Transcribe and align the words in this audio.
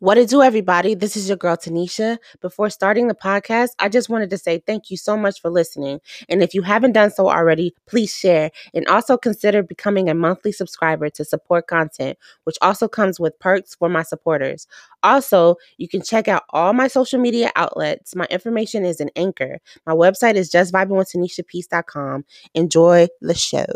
What 0.00 0.16
it 0.16 0.30
do, 0.30 0.40
everybody? 0.40 0.94
This 0.94 1.14
is 1.14 1.28
your 1.28 1.36
girl 1.36 1.58
Tanisha. 1.58 2.16
Before 2.40 2.70
starting 2.70 3.08
the 3.08 3.14
podcast, 3.14 3.72
I 3.78 3.90
just 3.90 4.08
wanted 4.08 4.30
to 4.30 4.38
say 4.38 4.62
thank 4.66 4.90
you 4.90 4.96
so 4.96 5.14
much 5.14 5.42
for 5.42 5.50
listening. 5.50 6.00
And 6.30 6.42
if 6.42 6.54
you 6.54 6.62
haven't 6.62 6.92
done 6.92 7.10
so 7.10 7.28
already, 7.28 7.74
please 7.86 8.10
share 8.10 8.50
and 8.72 8.86
also 8.86 9.18
consider 9.18 9.62
becoming 9.62 10.08
a 10.08 10.14
monthly 10.14 10.52
subscriber 10.52 11.10
to 11.10 11.22
support 11.22 11.66
content, 11.66 12.16
which 12.44 12.56
also 12.62 12.88
comes 12.88 13.20
with 13.20 13.38
perks 13.40 13.74
for 13.74 13.90
my 13.90 14.02
supporters. 14.02 14.66
Also, 15.02 15.56
you 15.76 15.86
can 15.86 16.00
check 16.00 16.28
out 16.28 16.44
all 16.48 16.72
my 16.72 16.88
social 16.88 17.20
media 17.20 17.52
outlets. 17.54 18.16
My 18.16 18.26
information 18.30 18.86
is 18.86 19.02
in 19.02 19.10
Anchor. 19.16 19.58
My 19.84 19.92
website 19.92 20.36
is 20.36 20.50
justvibingwithtanishapeace.com. 20.50 22.24
Enjoy 22.54 23.06
the 23.20 23.34
show. 23.34 23.66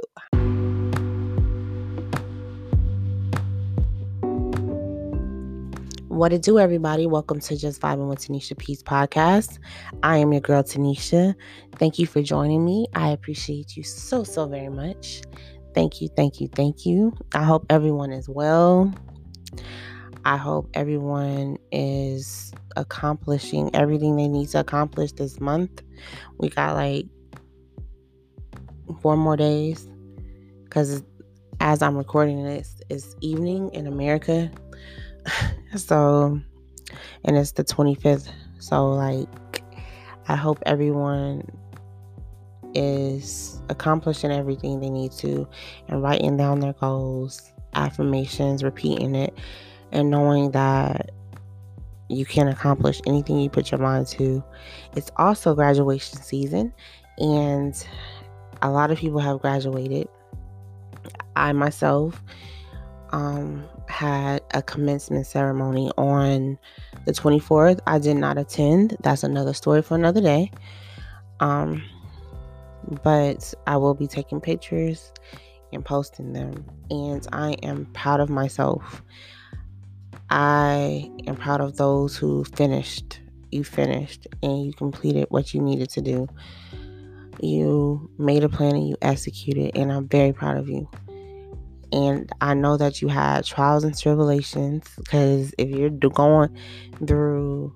What 6.15 6.33
it 6.33 6.43
do, 6.43 6.61
everybody? 6.61 7.09
Welcome 7.09 7.41
to 7.41 7.57
Just 7.57 7.81
Vibing 7.81 8.09
with 8.09 8.21
Tanisha 8.21 8.57
Peace 8.57 8.85
podcast. 8.85 9.59
I 10.05 10.19
am 10.19 10.31
your 10.31 10.43
girl, 10.43 10.63
Tanisha. 10.63 11.35
Thank 11.75 11.99
you 11.99 12.07
for 12.07 12.23
joining 12.23 12.65
me. 12.65 12.87
I 12.95 13.09
appreciate 13.09 13.77
you 13.77 13.83
so, 13.83 14.23
so 14.23 14.47
very 14.47 14.69
much. 14.69 15.23
Thank 15.75 16.01
you, 16.01 16.09
thank 16.15 16.41
you, 16.41 16.47
thank 16.47 16.87
you. 16.87 17.17
I 17.35 17.43
hope 17.43 17.67
everyone 17.69 18.13
is 18.13 18.29
well. 18.29 18.95
I 20.25 20.37
hope 20.37 20.71
everyone 20.75 21.57
is 21.73 22.53
accomplishing 22.77 23.75
everything 23.75 24.15
they 24.15 24.29
need 24.29 24.51
to 24.51 24.61
accomplish 24.61 25.11
this 25.11 25.41
month. 25.41 25.83
We 26.39 26.49
got 26.49 26.77
like 26.77 27.07
four 29.03 29.17
more 29.17 29.37
days 29.37 29.89
because 30.63 31.03
as 31.59 31.83
I'm 31.83 31.97
recording 31.97 32.45
this, 32.45 32.81
it's 32.89 33.17
evening 33.21 33.71
in 33.73 33.89
America. 33.89 34.53
so, 35.77 36.41
and 37.25 37.37
it's 37.37 37.53
the 37.53 37.65
25th. 37.65 38.31
So, 38.59 38.91
like, 38.91 39.63
I 40.29 40.37
hope 40.37 40.59
everyone 40.67 41.47
is 42.75 43.61
accomplishing 43.69 44.33
everything 44.33 44.81
they 44.81 44.91
need 44.91 45.13
to 45.13 45.47
and 45.89 46.03
writing 46.03 46.37
down 46.37 46.61
their 46.61 46.73
goals, 46.73 47.53
affirmations, 47.75 48.65
repeating 48.65 49.15
it, 49.15 49.37
and 49.93 50.11
knowing 50.11 50.51
that 50.53 51.11
you 52.09 52.25
can 52.25 52.49
accomplish 52.49 53.01
anything 53.07 53.39
you 53.39 53.49
put 53.49 53.71
your 53.71 53.81
mind 53.81 54.07
to. 54.09 54.43
It's 54.97 55.11
also 55.17 55.55
graduation 55.55 56.21
season, 56.21 56.73
and 57.19 57.87
a 58.63 58.71
lot 58.71 58.91
of 58.91 58.99
people 58.99 59.21
have 59.21 59.41
graduated. 59.41 60.09
I 61.37 61.53
myself 61.53 62.23
um, 63.15 63.65
had 63.89 64.43
a 64.55 64.61
commencement 64.61 65.25
ceremony 65.25 65.89
on 65.97 66.59
the 67.07 67.13
24th. 67.13 67.79
I 67.87 68.01
did 68.01 68.17
not 68.17 68.39
attend. 68.39 68.97
That's 69.03 69.23
another 69.23 69.55
story 69.55 69.83
for 69.83 69.95
another 69.95 70.21
day. 70.21 70.51
Um, 71.39 71.81
but 73.05 73.55
I 73.69 73.77
will 73.77 73.95
be 73.95 74.09
taking 74.09 74.41
pictures 74.41 75.13
and 75.73 75.85
posting 75.85 76.33
them. 76.33 76.67
And 76.91 77.25
I 77.33 77.53
am 77.63 77.87
proud 77.95 78.19
of 78.19 78.31
myself. 78.31 79.01
I 80.31 81.09
am 81.29 81.37
proud 81.37 81.61
of 81.61 81.77
those 81.77 82.17
who 82.17 82.43
finished. 82.57 83.21
You 83.53 83.63
finished 83.63 84.27
and 84.43 84.67
you 84.67 84.73
completed 84.73 85.27
what 85.29 85.55
you 85.55 85.61
needed 85.61 85.89
to 85.91 86.01
do. 86.01 86.27
You 87.41 88.11
made 88.19 88.43
a 88.43 88.49
plan 88.49 88.75
and 88.75 88.89
you 88.89 88.97
executed, 89.03 89.77
and 89.77 89.93
I'm 89.93 90.09
very 90.09 90.33
proud 90.33 90.57
of 90.57 90.69
you. 90.69 90.89
And 91.95 92.29
I 92.41 92.55
know 92.55 92.77
that 92.77 93.01
you 93.01 93.07
had 93.07 93.45
trials 93.45 93.85
and 93.85 93.97
tribulations 93.97 94.85
because 94.97 95.55
if 95.59 95.71
you're 95.71 95.91
going 95.91 96.53
through 97.07 97.73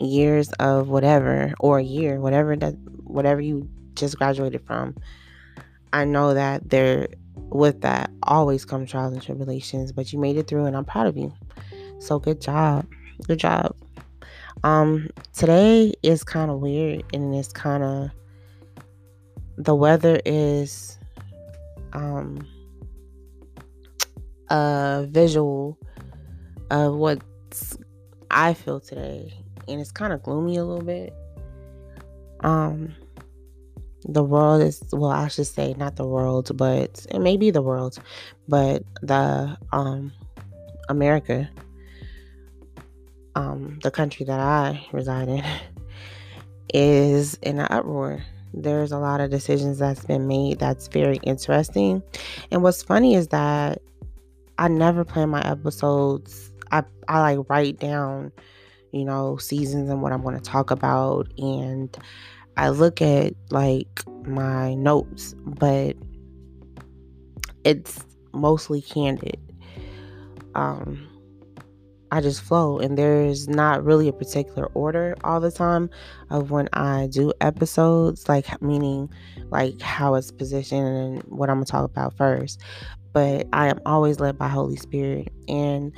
years 0.00 0.50
of 0.54 0.88
whatever 0.88 1.54
or 1.60 1.78
a 1.78 1.84
year, 1.84 2.18
whatever 2.18 2.56
that 2.56 2.74
whatever 3.04 3.40
you 3.40 3.68
just 3.94 4.18
graduated 4.18 4.66
from, 4.66 4.96
I 5.92 6.04
know 6.04 6.34
that 6.34 6.68
there 6.68 7.06
with 7.36 7.82
that 7.82 8.10
always 8.24 8.64
come 8.64 8.86
trials 8.86 9.12
and 9.12 9.22
tribulations, 9.22 9.92
but 9.92 10.12
you 10.12 10.18
made 10.18 10.36
it 10.36 10.48
through 10.48 10.64
and 10.64 10.76
I'm 10.76 10.84
proud 10.84 11.06
of 11.06 11.16
you. 11.16 11.32
So 12.00 12.18
good 12.18 12.40
job. 12.40 12.88
Good 13.28 13.38
job. 13.38 13.76
Um 14.64 15.10
today 15.32 15.94
is 16.02 16.24
kind 16.24 16.50
of 16.50 16.58
weird 16.58 17.04
and 17.14 17.32
it's 17.36 17.52
kind 17.52 17.84
of 17.84 18.10
the 19.56 19.76
weather 19.76 20.20
is 20.24 20.98
um 21.92 22.44
a 24.50 25.06
visual 25.08 25.78
of 26.70 26.94
what 26.94 27.22
I 28.30 28.54
feel 28.54 28.80
today, 28.80 29.32
and 29.66 29.80
it's 29.80 29.90
kind 29.90 30.12
of 30.12 30.22
gloomy 30.22 30.56
a 30.56 30.64
little 30.64 30.84
bit. 30.84 31.14
Um, 32.40 32.94
the 34.04 34.22
world 34.22 34.62
is 34.62 34.82
well, 34.92 35.10
I 35.10 35.28
should 35.28 35.46
say 35.46 35.74
not 35.74 35.96
the 35.96 36.06
world, 36.06 36.56
but 36.56 37.06
it 37.10 37.20
may 37.20 37.36
be 37.36 37.50
the 37.50 37.62
world, 37.62 37.98
but 38.46 38.82
the 39.02 39.56
um 39.72 40.12
America, 40.88 41.48
um, 43.34 43.78
the 43.82 43.90
country 43.90 44.24
that 44.26 44.40
I 44.40 44.86
reside 44.92 45.28
in, 45.28 45.44
is 46.74 47.34
in 47.42 47.58
an 47.58 47.66
uproar 47.70 48.22
there's 48.54 48.92
a 48.92 48.98
lot 48.98 49.20
of 49.20 49.30
decisions 49.30 49.78
that's 49.78 50.04
been 50.04 50.26
made 50.26 50.58
that's 50.58 50.88
very 50.88 51.18
interesting. 51.22 52.02
And 52.50 52.62
what's 52.62 52.82
funny 52.82 53.14
is 53.14 53.28
that 53.28 53.82
I 54.58 54.68
never 54.68 55.04
plan 55.04 55.30
my 55.30 55.40
episodes. 55.42 56.50
I 56.70 56.82
I 57.08 57.20
like 57.20 57.48
write 57.48 57.78
down, 57.78 58.32
you 58.92 59.04
know, 59.04 59.36
seasons 59.36 59.88
and 59.88 60.02
what 60.02 60.12
I'm 60.12 60.22
going 60.22 60.34
to 60.36 60.42
talk 60.42 60.70
about 60.70 61.32
and 61.38 61.96
I 62.56 62.70
look 62.70 63.00
at 63.00 63.34
like 63.50 64.02
my 64.26 64.74
notes, 64.74 65.34
but 65.44 65.96
it's 67.64 68.04
mostly 68.32 68.82
candid. 68.82 69.38
Um 70.54 71.08
I 72.10 72.22
just 72.22 72.40
flow 72.40 72.78
and 72.78 72.96
there's 72.96 73.48
not 73.48 73.84
really 73.84 74.08
a 74.08 74.14
particular 74.14 74.66
order 74.68 75.14
all 75.24 75.40
the 75.40 75.50
time 75.50 75.90
of 76.30 76.50
when 76.50 76.68
I 76.72 77.06
do 77.10 77.34
episodes, 77.40 78.28
like 78.28 78.60
meaning 78.62 79.10
like 79.50 79.80
how 79.82 80.14
it's 80.14 80.30
positioned 80.30 80.86
and 80.86 81.22
what 81.24 81.50
I'm 81.50 81.56
gonna 81.56 81.66
talk 81.66 81.84
about 81.84 82.16
first 82.16 82.62
but 83.12 83.46
I 83.52 83.68
am 83.68 83.80
always 83.86 84.20
led 84.20 84.38
by 84.38 84.48
Holy 84.48 84.76
Spirit. 84.76 85.32
And 85.48 85.92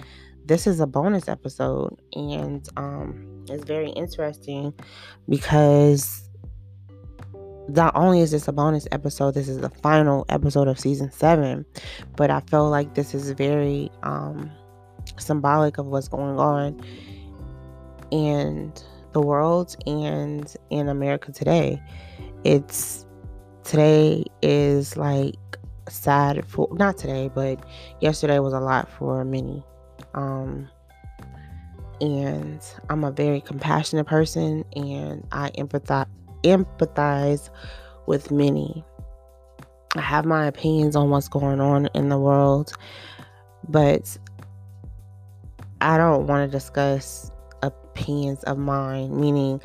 this 0.47 0.67
is 0.67 0.81
a 0.81 0.87
bonus 0.87 1.29
episode, 1.29 2.01
and 2.15 2.69
um, 2.77 3.45
it's 3.49 3.65
very 3.65 3.91
interesting 3.91 4.75
because 5.29 6.29
not 7.69 7.95
only 7.95 8.21
is 8.21 8.31
this 8.31 8.49
a 8.49 8.53
bonus 8.53 8.89
episode, 8.91 9.35
this 9.35 9.49
is 9.49 9.59
the 9.59 9.71
final 9.71 10.27
episode 10.29 10.67
of 10.67 10.79
season 10.79 11.11
seven, 11.13 11.65
but 12.17 12.31
I 12.31 12.41
feel 12.41 12.69
like 12.69 12.95
this 12.95 13.15
is 13.15 13.31
very 13.31 13.91
um, 14.03 14.51
symbolic 15.19 15.79
of 15.79 15.87
what's 15.87 16.09
going 16.09 16.39
on 16.39 16.81
in 18.11 18.73
the 19.13 19.21
world 19.21 19.77
and 19.87 20.53
in 20.71 20.89
America 20.89 21.33
today. 21.33 21.81
It's 22.45 23.07
today 23.65 24.25
is 24.43 24.97
like 24.97 25.37
sad 25.89 26.45
for 26.47 26.69
not 26.73 26.99
today, 26.99 27.31
but 27.35 27.65
yesterday 28.01 28.39
was 28.39 28.53
a 28.53 28.61
lot 28.61 28.89
for 28.91 29.25
many. 29.25 29.63
Um, 30.15 30.69
and 32.01 32.61
I'm 32.89 33.05
a 33.05 33.11
very 33.11 33.41
compassionate 33.41 34.07
person, 34.07 34.65
and 34.75 35.27
I 35.33 35.51
empathize 35.51 36.09
empathize 36.43 37.51
with 38.07 38.31
many. 38.31 38.85
I 39.97 40.01
have 40.01 40.25
my 40.25 40.47
opinions 40.47 40.97
on 40.97 41.11
what's 41.11 41.29
going 41.29 41.61
on 41.61 41.89
in 41.95 42.09
the 42.09 42.19
world, 42.19 42.73
but 43.69 44.17
I 45.81 45.99
don't 45.99 46.27
want 46.27 46.51
to 46.51 46.57
discuss 46.57 47.31
opinions 47.63 48.43
of 48.45 48.57
mine, 48.59 49.19
meaning 49.21 49.61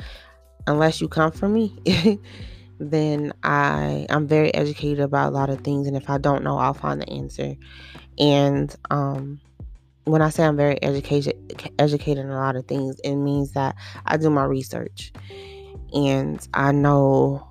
unless 0.66 1.00
you 1.00 1.08
come 1.08 1.32
for 1.32 1.48
me. 1.48 1.74
then 2.78 3.32
I 3.42 4.06
I'm 4.10 4.26
very 4.26 4.52
educated 4.54 5.00
about 5.00 5.32
a 5.32 5.34
lot 5.34 5.50
of 5.50 5.60
things 5.60 5.86
and 5.86 5.96
if 5.96 6.10
I 6.10 6.18
don't 6.18 6.44
know 6.44 6.58
I'll 6.58 6.74
find 6.74 7.00
the 7.00 7.08
answer. 7.10 7.54
And 8.18 8.74
um 8.90 9.40
when 10.04 10.22
I 10.22 10.30
say 10.30 10.44
I'm 10.44 10.56
very 10.56 10.80
educated 10.82 11.72
educated 11.78 12.24
in 12.24 12.30
a 12.30 12.36
lot 12.36 12.56
of 12.56 12.66
things, 12.66 13.00
it 13.00 13.16
means 13.16 13.52
that 13.52 13.74
I 14.06 14.16
do 14.16 14.30
my 14.30 14.44
research. 14.44 15.12
And 15.92 16.46
I 16.54 16.72
know 16.72 17.48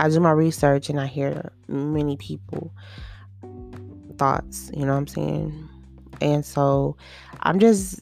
I 0.00 0.08
do 0.08 0.20
my 0.20 0.32
research 0.32 0.88
and 0.90 1.00
I 1.00 1.06
hear 1.06 1.52
many 1.68 2.16
people 2.16 2.72
thoughts, 4.18 4.70
you 4.74 4.84
know 4.86 4.92
what 4.92 4.98
I'm 4.98 5.06
saying? 5.06 5.68
And 6.20 6.44
so 6.44 6.96
I'm 7.40 7.58
just 7.58 8.00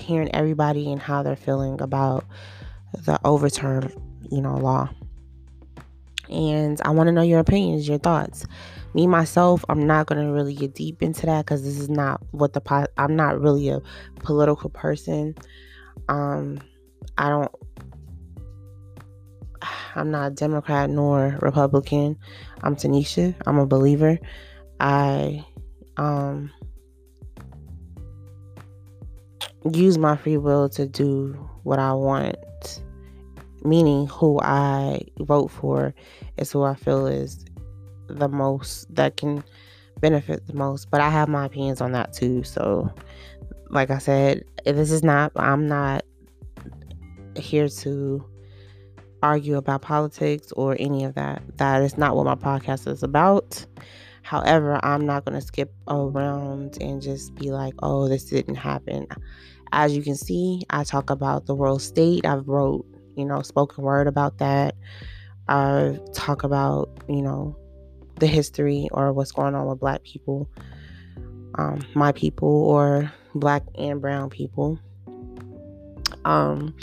hearing 0.00 0.34
everybody 0.34 0.90
and 0.90 1.00
how 1.00 1.22
they're 1.22 1.36
feeling 1.36 1.80
about 1.80 2.24
the 2.92 3.18
overturn, 3.24 3.92
you 4.30 4.40
know, 4.40 4.56
law. 4.56 4.88
And 6.28 6.80
I 6.84 6.90
want 6.90 7.08
to 7.08 7.12
know 7.12 7.22
your 7.22 7.40
opinions, 7.40 7.88
your 7.88 7.98
thoughts, 7.98 8.46
me 8.94 9.06
myself, 9.06 9.64
I'm 9.68 9.86
not 9.86 10.06
gonna 10.06 10.32
really 10.32 10.54
get 10.54 10.74
deep 10.74 11.02
into 11.02 11.26
that 11.26 11.44
because 11.44 11.62
this 11.62 11.78
is 11.78 11.88
not 11.88 12.22
what 12.32 12.52
the 12.52 12.60
po- 12.60 12.86
I'm 12.96 13.16
not 13.16 13.40
really 13.40 13.68
a 13.68 13.80
political 14.20 14.70
person. 14.70 15.34
Um, 16.08 16.58
I 17.16 17.28
don't. 17.28 17.52
I'm 19.94 20.10
not 20.10 20.32
a 20.32 20.34
Democrat 20.34 20.88
nor 20.90 21.38
Republican. 21.40 22.16
I'm 22.62 22.76
Tanisha. 22.76 23.34
I'm 23.46 23.58
a 23.58 23.66
believer. 23.66 24.18
I 24.80 25.44
um 25.96 26.50
use 29.72 29.98
my 29.98 30.16
free 30.16 30.36
will 30.36 30.68
to 30.70 30.86
do 30.86 31.32
what 31.62 31.78
I 31.78 31.92
want, 31.92 32.82
meaning 33.64 34.06
who 34.06 34.40
I 34.40 35.02
vote 35.18 35.50
for 35.50 35.94
is 36.36 36.52
who 36.52 36.62
I 36.62 36.74
feel 36.74 37.06
is 37.06 37.44
the 38.08 38.28
most 38.28 38.92
that 38.94 39.16
can 39.16 39.44
benefit 40.00 40.46
the 40.46 40.54
most. 40.54 40.90
But 40.90 41.00
I 41.00 41.10
have 41.10 41.28
my 41.28 41.46
opinions 41.46 41.80
on 41.80 41.92
that 41.92 42.12
too. 42.12 42.42
So, 42.44 42.92
like 43.70 43.90
I 43.90 43.98
said, 43.98 44.44
this 44.64 44.90
is 44.90 45.02
not, 45.02 45.32
I'm 45.36 45.66
not 45.66 46.04
here 47.36 47.68
to 47.68 48.24
argue 49.22 49.56
about 49.56 49.82
politics 49.82 50.52
or 50.52 50.76
any 50.78 51.04
of 51.04 51.14
that. 51.14 51.42
That 51.58 51.82
is 51.82 51.98
not 51.98 52.16
what 52.16 52.24
my 52.24 52.34
podcast 52.34 52.86
is 52.86 53.02
about. 53.02 53.64
However, 54.28 54.78
I'm 54.84 55.06
not 55.06 55.24
going 55.24 55.40
to 55.40 55.46
skip 55.46 55.72
around 55.88 56.76
and 56.82 57.00
just 57.00 57.34
be 57.34 57.50
like, 57.50 57.72
oh, 57.82 58.08
this 58.08 58.24
didn't 58.24 58.56
happen. 58.56 59.06
As 59.72 59.96
you 59.96 60.02
can 60.02 60.16
see, 60.16 60.64
I 60.68 60.84
talk 60.84 61.08
about 61.08 61.46
the 61.46 61.54
world 61.54 61.80
state. 61.80 62.26
I've 62.26 62.46
wrote, 62.46 62.84
you 63.16 63.24
know, 63.24 63.40
spoken 63.40 63.84
word 63.84 64.06
about 64.06 64.36
that. 64.36 64.74
I 65.48 65.98
talk 66.12 66.44
about, 66.44 66.90
you 67.08 67.22
know, 67.22 67.56
the 68.16 68.26
history 68.26 68.90
or 68.92 69.14
what's 69.14 69.32
going 69.32 69.54
on 69.54 69.66
with 69.66 69.80
black 69.80 70.02
people, 70.02 70.46
um, 71.54 71.80
my 71.94 72.12
people, 72.12 72.50
or 72.50 73.10
black 73.34 73.62
and 73.76 73.98
brown 73.98 74.28
people. 74.28 74.78
Um, 76.26 76.76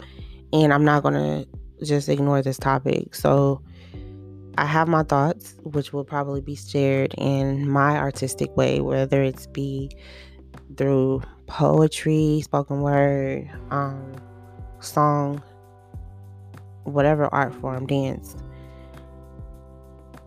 and 0.51 0.74
I'm 0.74 0.83
not 0.83 1.03
going 1.03 1.13
to 1.13 1.86
just 1.86 2.09
ignore 2.09 2.42
this 2.42 2.57
topic. 2.57 3.13
So, 3.13 3.62
I 4.57 4.66
have 4.66 4.88
my 4.88 5.04
thoughts, 5.04 5.56
which 5.63 5.92
will 5.92 6.06
probably 6.06 6.40
be 6.40 6.56
shared 6.56 7.13
in 7.18 7.69
my 7.69 7.98
artistic 7.98 8.56
way, 8.56 8.80
whether 8.80 9.22
it's 9.22 9.48
be 9.48 9.92
through 10.78 11.24
poetry, 11.48 12.42
spoken 12.44 12.81
word, 12.81 13.50
um, 13.72 14.13
song, 14.80 15.44
whatever 16.86 17.28
art 17.34 17.54
form, 17.56 17.86
dance. 17.86 18.36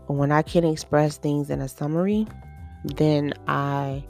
When 0.09 0.31
I 0.31 0.43
can 0.43 0.65
express 0.65 1.17
things 1.17 1.49
in 1.49 1.61
a 1.61 1.69
summary, 1.69 2.27
then 2.85 3.33
I, 3.47 4.05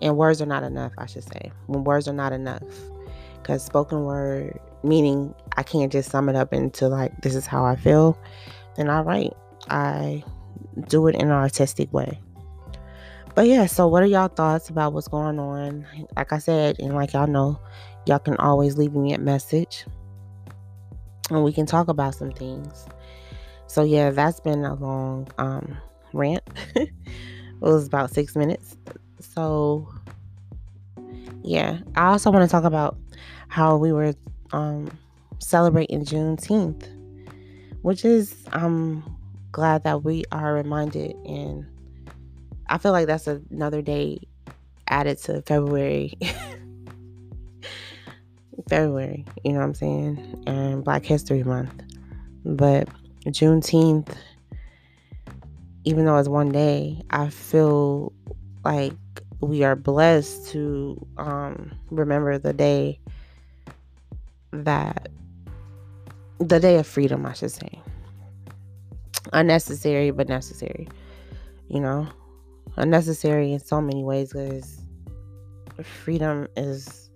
and 0.00 0.16
words 0.16 0.40
are 0.40 0.46
not 0.46 0.62
enough, 0.62 0.92
I 0.96 1.06
should 1.06 1.24
say. 1.24 1.52
When 1.66 1.84
words 1.84 2.08
are 2.08 2.14
not 2.14 2.32
enough, 2.32 2.62
because 3.34 3.64
spoken 3.64 4.04
word, 4.04 4.58
meaning 4.82 5.34
I 5.56 5.62
can't 5.62 5.92
just 5.92 6.10
sum 6.10 6.28
it 6.28 6.36
up 6.36 6.54
into 6.54 6.88
like, 6.88 7.20
this 7.20 7.34
is 7.34 7.46
how 7.46 7.64
I 7.64 7.76
feel, 7.76 8.18
then 8.76 8.88
I 8.88 9.00
write. 9.00 9.34
I 9.70 10.24
do 10.88 11.06
it 11.08 11.14
in 11.14 11.22
an 11.22 11.30
artistic 11.30 11.92
way. 11.92 12.20
But 13.34 13.46
yeah, 13.46 13.66
so 13.66 13.86
what 13.86 14.02
are 14.02 14.06
y'all 14.06 14.28
thoughts 14.28 14.68
about 14.68 14.92
what's 14.92 15.08
going 15.08 15.38
on? 15.38 15.86
Like 16.16 16.32
I 16.32 16.38
said, 16.38 16.78
and 16.80 16.94
like 16.94 17.12
y'all 17.12 17.26
know, 17.26 17.60
y'all 18.06 18.18
can 18.18 18.36
always 18.36 18.76
leave 18.76 18.94
me 18.94 19.12
a 19.12 19.18
message 19.18 19.84
and 21.30 21.44
we 21.44 21.52
can 21.52 21.66
talk 21.66 21.88
about 21.88 22.14
some 22.14 22.32
things. 22.32 22.86
So 23.66 23.84
yeah, 23.84 24.10
that's 24.10 24.40
been 24.40 24.64
a 24.64 24.74
long 24.74 25.28
um 25.38 25.76
rant. 26.12 26.42
it 26.74 26.90
was 27.60 27.86
about 27.86 28.10
six 28.10 28.34
minutes. 28.34 28.76
So 29.20 29.88
yeah, 31.42 31.78
I 31.94 32.06
also 32.06 32.30
want 32.30 32.48
to 32.48 32.50
talk 32.50 32.64
about 32.64 32.96
how 33.48 33.76
we 33.76 33.92
were 33.92 34.14
um 34.52 34.90
celebrating 35.38 36.04
Juneteenth, 36.04 36.88
which 37.82 38.04
is 38.04 38.34
um 38.52 39.17
glad 39.58 39.82
that 39.82 40.04
we 40.04 40.22
are 40.30 40.54
reminded 40.54 41.16
and 41.26 41.66
I 42.68 42.78
feel 42.78 42.92
like 42.92 43.08
that's 43.08 43.26
another 43.26 43.82
day 43.82 44.20
added 44.86 45.18
to 45.22 45.42
February. 45.42 46.16
February, 48.68 49.24
you 49.42 49.50
know 49.50 49.58
what 49.58 49.64
I'm 49.64 49.74
saying? 49.74 50.44
And 50.46 50.84
Black 50.84 51.04
History 51.04 51.42
Month. 51.42 51.74
But 52.44 52.88
Juneteenth, 53.24 54.14
even 55.82 56.04
though 56.04 56.18
it's 56.18 56.28
one 56.28 56.52
day, 56.52 57.02
I 57.10 57.28
feel 57.28 58.12
like 58.64 58.94
we 59.40 59.64
are 59.64 59.74
blessed 59.74 60.50
to 60.50 61.04
um, 61.16 61.72
remember 61.90 62.38
the 62.38 62.52
day 62.52 63.00
that 64.52 65.08
the 66.38 66.60
day 66.60 66.76
of 66.76 66.86
freedom, 66.86 67.26
I 67.26 67.32
should 67.32 67.50
say 67.50 67.82
unnecessary 69.32 70.10
but 70.10 70.28
necessary. 70.28 70.88
You 71.68 71.80
know, 71.80 72.08
unnecessary 72.76 73.52
in 73.52 73.60
so 73.60 73.80
many 73.80 74.04
ways 74.04 74.32
because 74.32 74.80
freedom 75.82 76.48
is 76.56 77.10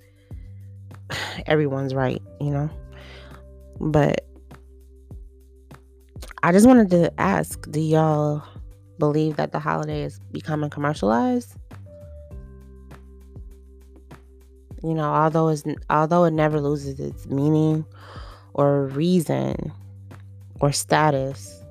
everyone's 1.46 1.94
right, 1.94 2.22
you 2.40 2.50
know. 2.50 2.70
But 3.80 4.26
I 6.42 6.52
just 6.52 6.66
wanted 6.66 6.90
to 6.90 7.12
ask 7.20 7.70
do 7.70 7.80
y'all 7.80 8.42
believe 8.98 9.36
that 9.36 9.52
the 9.52 9.58
holiday 9.58 10.02
is 10.02 10.18
becoming 10.32 10.70
commercialized? 10.70 11.56
You 14.82 14.94
know, 14.94 15.04
although 15.04 15.48
it's 15.48 15.62
although 15.88 16.24
it 16.24 16.32
never 16.32 16.60
loses 16.60 16.98
its 16.98 17.26
meaning 17.26 17.86
or 18.54 18.86
reason 18.88 19.72
or 20.60 20.72
status, 20.72 21.61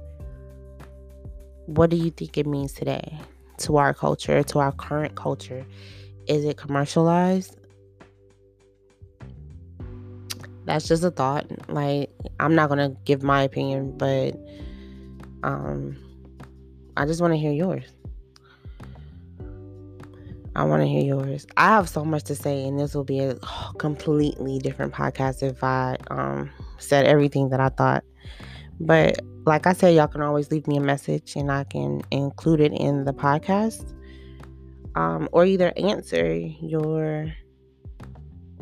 what 1.76 1.90
do 1.90 1.98
you 1.98 2.12
think 2.12 2.38
it 2.38 2.46
means 2.46 2.74
today 2.74 3.18
to 3.60 3.78
our 3.78 3.94
culture, 3.94 4.44
to 4.44 4.60
our 4.60 4.72
current 4.72 5.16
culture? 5.16 5.66
Is 6.28 6.46
it 6.46 6.58
commercialized? 6.58 7.58
That's 10.66 10.88
just 10.88 11.04
a 11.04 11.12
thought. 11.12 11.48
Like, 11.70 12.12
I'm 12.40 12.56
not 12.56 12.70
gonna 12.70 12.96
give 13.06 13.24
my 13.24 13.44
opinion, 13.44 13.98
but 13.98 14.36
um, 15.44 15.98
I 16.98 17.06
just 17.06 17.22
want 17.22 17.34
to 17.34 17.38
hear 17.38 17.52
yours. 17.52 17.86
I 20.56 20.66
want 20.66 20.82
to 20.82 20.88
hear 20.88 21.02
yours. 21.04 21.48
I 21.56 21.68
have 21.70 21.88
so 21.88 22.04
much 22.04 22.26
to 22.26 22.36
say, 22.36 22.66
and 22.66 22.78
this 22.78 22.94
will 22.94 23.06
be 23.06 23.20
a 23.20 23.36
completely 23.78 24.60
different 24.60 24.94
podcast 24.94 25.44
if 25.44 25.64
I 25.64 25.96
um, 26.10 26.52
said 26.78 27.06
everything 27.06 27.50
that 27.50 27.62
I 27.62 27.70
thought. 27.70 28.04
But 28.86 29.20
like 29.46 29.68
I 29.68 29.74
said, 29.74 29.96
y'all 29.96 30.08
can 30.08 30.22
always 30.22 30.52
leave 30.52 30.68
me 30.68 30.78
a 30.78 30.82
message 30.82 31.36
and 31.36 31.52
I 31.52 31.64
can 31.64 32.02
include 32.12 32.62
it 32.62 32.74
in 32.74 33.06
the 33.06 33.14
podcast. 33.14 33.94
Um, 34.96 35.30
or 35.32 35.46
either 35.46 35.72
answer 35.78 36.36
your 36.36 37.32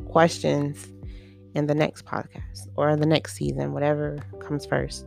questions 0.09 0.87
in 1.55 1.65
the 1.65 1.73
next 1.73 2.05
podcast 2.05 2.67
or 2.75 2.95
the 2.95 3.05
next 3.05 3.35
season, 3.35 3.73
whatever 3.73 4.19
comes 4.39 4.65
first. 4.65 5.05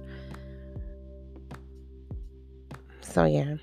So, 3.02 3.24
yeah. 3.24 3.56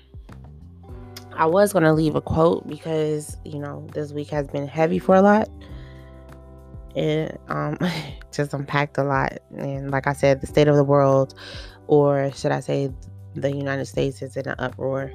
I 1.32 1.46
was 1.46 1.72
going 1.72 1.84
to 1.84 1.92
leave 1.92 2.14
a 2.14 2.20
quote 2.20 2.66
because, 2.68 3.36
you 3.44 3.58
know, 3.58 3.86
this 3.92 4.12
week 4.12 4.28
has 4.28 4.46
been 4.46 4.66
heavy 4.66 4.98
for 4.98 5.16
a 5.16 5.22
lot. 5.22 5.48
It 6.94 7.40
um, 7.48 7.78
just 8.32 8.52
unpacked 8.54 8.98
a 8.98 9.04
lot. 9.04 9.38
And 9.56 9.90
like 9.90 10.06
I 10.06 10.12
said, 10.12 10.40
the 10.40 10.46
state 10.46 10.68
of 10.68 10.76
the 10.76 10.84
world, 10.84 11.34
or 11.86 12.30
should 12.32 12.52
I 12.52 12.60
say, 12.60 12.90
the 13.34 13.50
United 13.50 13.86
States 13.86 14.22
is 14.22 14.36
in 14.36 14.48
an 14.48 14.56
uproar. 14.58 15.12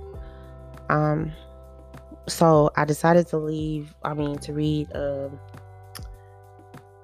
Um, 0.90 1.32
so 2.28 2.72
I 2.76 2.86
decided 2.86 3.28
to 3.28 3.38
leave, 3.38 3.94
I 4.04 4.14
mean, 4.14 4.38
to 4.40 4.54
read 4.54 4.90
a, 4.92 5.32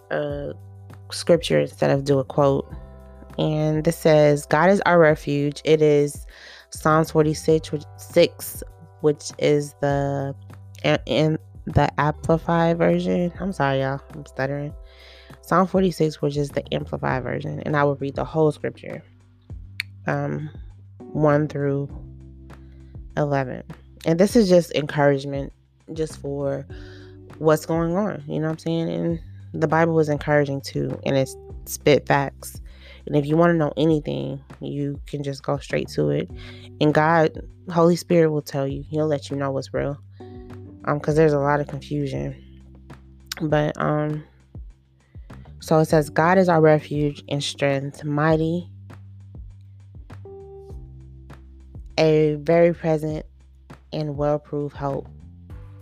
a 0.09 0.53
scripture 1.11 1.59
instead 1.59 1.91
of 1.91 2.05
do 2.05 2.19
a 2.19 2.23
quote. 2.23 2.71
And 3.37 3.83
this 3.83 3.97
says, 3.97 4.45
God 4.45 4.69
is 4.69 4.81
our 4.81 4.99
refuge. 4.99 5.61
It 5.63 5.81
is 5.81 6.25
Psalms 6.69 7.11
46, 7.11 7.71
which, 7.71 7.83
6, 7.97 8.63
which 9.01 9.31
is 9.37 9.73
the 9.81 10.35
in 11.05 11.37
the 11.65 11.89
Amplified 11.99 12.77
version. 12.77 13.31
I'm 13.39 13.53
sorry, 13.53 13.81
y'all. 13.81 14.01
I'm 14.13 14.25
stuttering. 14.25 14.73
Psalm 15.41 15.67
46, 15.67 16.21
which 16.21 16.37
is 16.37 16.49
the 16.49 16.63
Amplified 16.73 17.23
version, 17.23 17.61
and 17.61 17.75
I 17.75 17.83
will 17.83 17.95
read 17.95 18.15
the 18.15 18.25
whole 18.25 18.51
scripture, 18.51 19.03
um, 20.07 20.49
1 20.99 21.47
through 21.47 21.89
11. 23.17 23.63
And 24.05 24.19
this 24.19 24.35
is 24.35 24.49
just 24.49 24.73
encouragement, 24.73 25.53
just 25.93 26.19
for 26.21 26.65
what's 27.37 27.65
going 27.65 27.95
on. 27.95 28.23
You 28.27 28.39
know 28.39 28.47
what 28.47 28.53
I'm 28.53 28.57
saying? 28.59 28.89
And 28.89 29.19
the 29.53 29.67
Bible 29.67 29.99
is 29.99 30.09
encouraging 30.09 30.61
too, 30.61 30.99
and 31.05 31.17
it's 31.17 31.35
spit 31.65 32.07
facts. 32.07 32.61
And 33.07 33.15
if 33.15 33.25
you 33.25 33.35
want 33.35 33.51
to 33.51 33.57
know 33.57 33.73
anything, 33.77 34.41
you 34.59 34.99
can 35.07 35.23
just 35.23 35.43
go 35.43 35.57
straight 35.57 35.87
to 35.89 36.09
it. 36.09 36.29
And 36.79 36.93
God, 36.93 37.31
Holy 37.71 37.95
Spirit 37.95 38.29
will 38.29 38.43
tell 38.43 38.67
you. 38.67 38.83
He'll 38.89 39.07
let 39.07 39.29
you 39.29 39.35
know 39.35 39.51
what's 39.51 39.73
real. 39.73 39.97
Um, 40.85 40.97
because 40.97 41.15
there's 41.15 41.33
a 41.33 41.39
lot 41.39 41.59
of 41.59 41.67
confusion. 41.67 42.35
But 43.41 43.79
um 43.79 44.23
so 45.61 45.77
it 45.77 45.85
says, 45.85 46.09
God 46.09 46.39
is 46.39 46.49
our 46.49 46.59
refuge 46.59 47.23
and 47.29 47.43
strength, 47.43 48.03
mighty, 48.03 48.67
a 51.99 52.35
very 52.41 52.73
present 52.73 53.27
and 53.93 54.17
well 54.17 54.39
proved 54.39 54.75
help 54.75 55.07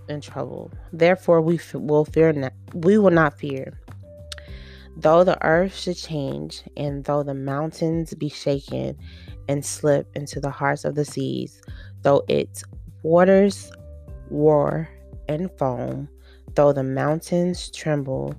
in 0.10 0.20
trouble. 0.20 0.72
Therefore, 0.92 1.40
we 1.40 1.56
f- 1.56 1.76
will 1.76 2.04
fear 2.04 2.34
not, 2.34 2.52
we 2.74 2.98
will 2.98 3.12
not 3.12 3.40
fear. 3.40 3.80
Though 4.98 5.24
the 5.24 5.42
earth 5.46 5.74
should 5.74 5.96
change, 5.96 6.64
and 6.76 7.06
though 7.06 7.24
the 7.24 7.34
mountains 7.34 8.14
be 8.16 8.28
shaken 8.28 8.98
and 9.48 9.64
slip 9.64 10.10
into 10.14 10.42
the 10.42 10.50
hearts 10.50 10.84
of 10.84 10.96
the 10.96 11.06
seas, 11.06 11.62
though 12.02 12.26
its 12.28 12.66
waters 13.02 13.72
roar 14.30 14.90
and 15.28 15.50
foam, 15.58 16.10
though 16.56 16.74
the 16.74 16.84
mountains 16.84 17.70
tremble 17.72 18.36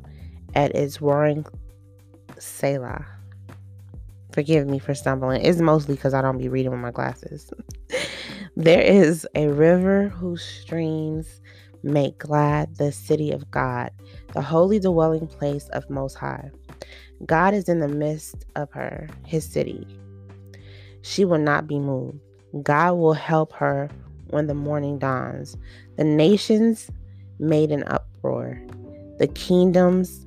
at 0.54 0.74
its 0.74 1.00
roaring 1.00 1.44
Selah. 2.38 3.06
Forgive 4.32 4.68
me 4.68 4.78
for 4.78 4.94
stumbling. 4.94 5.42
It's 5.42 5.60
mostly 5.60 5.96
because 5.96 6.14
I 6.14 6.22
don't 6.22 6.38
be 6.38 6.48
reading 6.48 6.70
with 6.70 6.80
my 6.80 6.92
glasses. 6.92 7.52
there 8.56 8.80
is 8.80 9.26
a 9.34 9.48
river 9.48 10.08
whose 10.08 10.44
streams 10.44 11.40
make 11.82 12.18
glad 12.18 12.76
the 12.76 12.92
city 12.92 13.32
of 13.32 13.50
God, 13.50 13.90
the 14.34 14.42
holy 14.42 14.78
dwelling 14.78 15.26
place 15.26 15.68
of 15.70 15.88
Most 15.90 16.14
High. 16.14 16.50
God 17.26 17.54
is 17.54 17.68
in 17.68 17.80
the 17.80 17.88
midst 17.88 18.46
of 18.56 18.70
her, 18.72 19.08
his 19.26 19.44
city. 19.44 19.86
She 21.02 21.24
will 21.24 21.38
not 21.38 21.66
be 21.66 21.78
moved. 21.78 22.18
God 22.62 22.94
will 22.94 23.14
help 23.14 23.52
her 23.54 23.88
when 24.30 24.46
the 24.46 24.54
morning 24.54 24.98
dawns. 24.98 25.56
The 25.96 26.04
nations 26.04 26.90
made 27.38 27.70
an 27.70 27.84
uproar. 27.86 28.60
The 29.18 29.28
kingdoms 29.28 30.26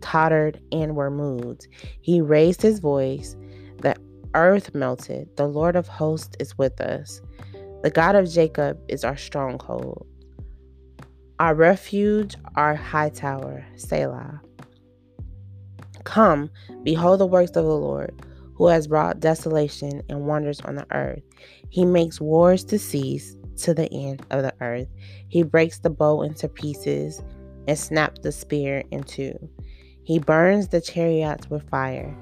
tottered 0.00 0.60
and 0.72 0.96
were 0.96 1.10
moved. 1.10 1.66
He 2.00 2.20
raised 2.20 2.62
his 2.62 2.78
voice. 2.78 3.36
The 3.78 3.96
earth 4.34 4.74
melted. 4.74 5.28
The 5.36 5.46
Lord 5.46 5.76
of 5.76 5.88
hosts 5.88 6.36
is 6.38 6.56
with 6.56 6.80
us. 6.80 7.20
The 7.82 7.90
God 7.90 8.14
of 8.14 8.30
Jacob 8.30 8.78
is 8.88 9.04
our 9.04 9.16
stronghold, 9.16 10.06
our 11.38 11.54
refuge, 11.54 12.36
our 12.54 12.74
high 12.74 13.08
tower, 13.08 13.64
Selah. 13.76 14.42
Come, 16.04 16.50
behold 16.82 17.20
the 17.20 17.26
works 17.26 17.50
of 17.56 17.64
the 17.64 17.76
Lord, 17.76 18.22
who 18.54 18.66
has 18.66 18.86
brought 18.86 19.20
desolation 19.20 20.02
and 20.10 20.26
wonders 20.26 20.60
on 20.60 20.74
the 20.74 20.86
earth. 20.92 21.22
He 21.70 21.84
makes 21.84 22.20
wars 22.20 22.64
to 22.64 22.78
cease 22.78 23.36
to 23.58 23.74
the 23.74 23.90
end 23.92 24.24
of 24.30 24.42
the 24.42 24.54
earth. 24.60 24.88
He 25.28 25.42
breaks 25.42 25.78
the 25.78 25.90
bow 25.90 26.22
into 26.22 26.48
pieces 26.48 27.22
and 27.66 27.78
snaps 27.78 28.20
the 28.20 28.32
spear 28.32 28.82
in 28.90 29.04
two. 29.04 29.38
He 30.02 30.18
burns 30.18 30.68
the 30.68 30.80
chariots 30.80 31.48
with 31.48 31.68
fire. 31.70 32.16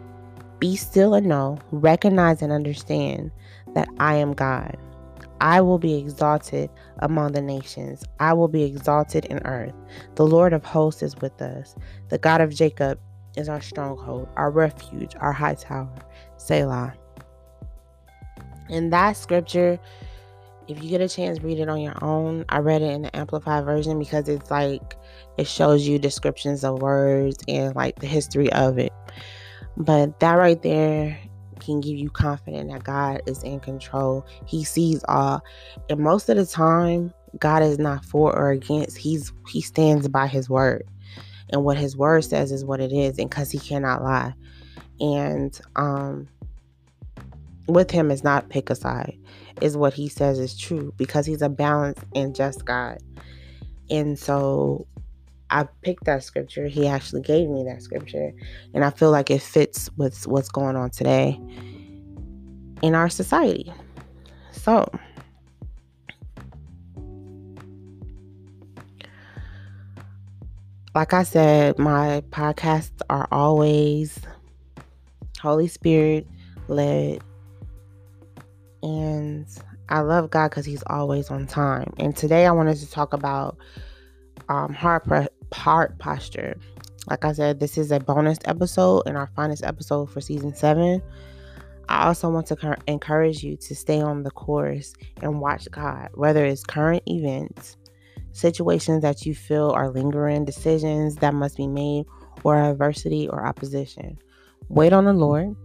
Be 0.58 0.76
still 0.76 1.14
and 1.14 1.26
know, 1.26 1.58
recognize 1.70 2.42
and 2.42 2.52
understand 2.52 3.30
that 3.74 3.88
I 3.98 4.16
am 4.16 4.34
God. 4.34 4.76
I 5.40 5.60
will 5.60 5.78
be 5.78 5.94
exalted 5.94 6.68
among 6.98 7.32
the 7.32 7.40
nations. 7.40 8.04
I 8.18 8.32
will 8.32 8.48
be 8.48 8.64
exalted 8.64 9.24
in 9.26 9.38
earth. 9.46 9.74
The 10.16 10.26
Lord 10.26 10.52
of 10.52 10.64
hosts 10.64 11.02
is 11.02 11.16
with 11.16 11.40
us. 11.40 11.76
The 12.08 12.18
God 12.18 12.40
of 12.40 12.52
Jacob 12.52 12.98
is 13.36 13.48
our 13.48 13.60
stronghold, 13.60 14.28
our 14.36 14.50
refuge, 14.50 15.14
our 15.20 15.32
high 15.32 15.54
tower. 15.54 15.94
Selah. 16.36 16.94
In 18.68 18.90
that 18.90 19.16
scripture, 19.16 19.78
if 20.68 20.82
you 20.82 20.90
get 20.90 21.00
a 21.00 21.08
chance, 21.08 21.40
read 21.40 21.58
it 21.58 21.68
on 21.68 21.80
your 21.80 22.02
own. 22.04 22.44
I 22.50 22.58
read 22.58 22.82
it 22.82 22.92
in 22.92 23.02
the 23.02 23.16
amplified 23.16 23.64
version 23.64 23.98
because 23.98 24.28
it's 24.28 24.50
like 24.50 24.96
it 25.38 25.46
shows 25.46 25.88
you 25.88 25.98
descriptions 25.98 26.62
of 26.62 26.82
words 26.82 27.38
and 27.48 27.74
like 27.74 27.98
the 28.00 28.06
history 28.06 28.52
of 28.52 28.78
it. 28.78 28.92
But 29.76 30.20
that 30.20 30.34
right 30.34 30.60
there 30.62 31.18
can 31.60 31.80
give 31.80 31.96
you 31.96 32.10
confidence 32.10 32.72
that 32.72 32.84
God 32.84 33.22
is 33.26 33.42
in 33.42 33.60
control. 33.60 34.26
He 34.46 34.64
sees 34.64 35.04
all. 35.08 35.40
And 35.88 36.00
most 36.00 36.28
of 36.28 36.36
the 36.36 36.46
time, 36.46 37.12
God 37.38 37.62
is 37.62 37.78
not 37.78 38.04
for 38.04 38.34
or 38.34 38.50
against. 38.50 38.96
He's 38.96 39.32
he 39.48 39.60
stands 39.60 40.08
by 40.08 40.26
his 40.26 40.50
word. 40.50 40.84
And 41.50 41.64
what 41.64 41.78
his 41.78 41.96
word 41.96 42.24
says 42.24 42.52
is 42.52 42.64
what 42.64 42.80
it 42.80 42.92
is, 42.92 43.18
and 43.18 43.30
because 43.30 43.50
he 43.50 43.58
cannot 43.58 44.02
lie. 44.02 44.34
And 45.00 45.58
um 45.76 46.28
with 47.68 47.90
him 47.90 48.10
is 48.10 48.24
not 48.24 48.48
pick 48.48 48.70
a 48.70 48.74
side, 48.74 49.18
is 49.60 49.76
what 49.76 49.92
he 49.92 50.08
says 50.08 50.38
is 50.38 50.58
true 50.58 50.92
because 50.96 51.26
he's 51.26 51.42
a 51.42 51.48
balanced 51.48 52.02
and 52.14 52.34
just 52.34 52.64
God. 52.64 52.98
And 53.90 54.18
so 54.18 54.86
I 55.50 55.64
picked 55.82 56.04
that 56.04 56.22
scripture. 56.24 56.66
He 56.66 56.86
actually 56.86 57.22
gave 57.22 57.48
me 57.48 57.64
that 57.64 57.82
scripture. 57.82 58.32
And 58.74 58.84
I 58.84 58.90
feel 58.90 59.10
like 59.10 59.30
it 59.30 59.42
fits 59.42 59.90
with 59.96 60.26
what's 60.26 60.48
going 60.48 60.76
on 60.76 60.90
today 60.90 61.40
in 62.82 62.94
our 62.94 63.08
society. 63.08 63.72
So, 64.52 64.90
like 70.94 71.12
I 71.12 71.22
said, 71.22 71.78
my 71.78 72.22
podcasts 72.30 73.00
are 73.08 73.28
always 73.30 74.18
Holy 75.40 75.68
Spirit 75.68 76.26
led. 76.68 77.22
And 78.82 79.46
I 79.88 80.00
love 80.00 80.30
God 80.30 80.50
because 80.50 80.66
He's 80.66 80.84
always 80.86 81.30
on 81.30 81.46
time. 81.46 81.92
And 81.98 82.16
today 82.16 82.46
I 82.46 82.52
wanted 82.52 82.76
to 82.78 82.90
talk 82.90 83.12
about 83.12 83.56
um, 84.48 84.72
heart 84.72 85.06
heart 85.52 85.98
posture. 85.98 86.58
Like 87.08 87.24
I 87.24 87.32
said, 87.32 87.60
this 87.60 87.78
is 87.78 87.90
a 87.90 88.00
bonus 88.00 88.38
episode 88.44 89.02
and 89.06 89.16
our 89.16 89.28
finest 89.34 89.64
episode 89.64 90.10
for 90.10 90.20
season 90.20 90.54
seven. 90.54 91.02
I 91.88 92.06
also 92.06 92.28
want 92.28 92.46
to 92.48 92.76
encourage 92.86 93.42
you 93.42 93.56
to 93.56 93.74
stay 93.74 94.00
on 94.00 94.22
the 94.22 94.30
course 94.30 94.92
and 95.22 95.40
watch 95.40 95.68
God, 95.70 96.10
whether 96.14 96.44
it's 96.44 96.62
current 96.62 97.02
events, 97.06 97.78
situations 98.32 99.00
that 99.02 99.24
you 99.24 99.34
feel 99.34 99.70
are 99.70 99.88
lingering, 99.88 100.44
decisions 100.44 101.16
that 101.16 101.32
must 101.32 101.56
be 101.56 101.66
made, 101.66 102.04
or 102.44 102.60
adversity 102.60 103.26
or 103.28 103.46
opposition. 103.46 104.18
Wait 104.68 104.92
on 104.92 105.06
the 105.06 105.14
Lord. 105.14 105.56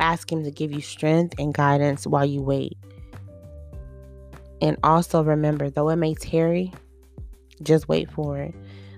Ask 0.00 0.30
Him 0.30 0.44
to 0.44 0.50
give 0.50 0.72
you 0.72 0.80
strength 0.80 1.34
and 1.38 1.52
guidance 1.52 2.06
while 2.06 2.24
you 2.24 2.42
wait. 2.42 2.76
And 4.60 4.76
also 4.82 5.22
remember, 5.22 5.70
though 5.70 5.88
it 5.90 5.96
may 5.96 6.14
tarry, 6.14 6.72
just 7.62 7.88
wait 7.88 8.10
for 8.10 8.38
it 8.38 8.54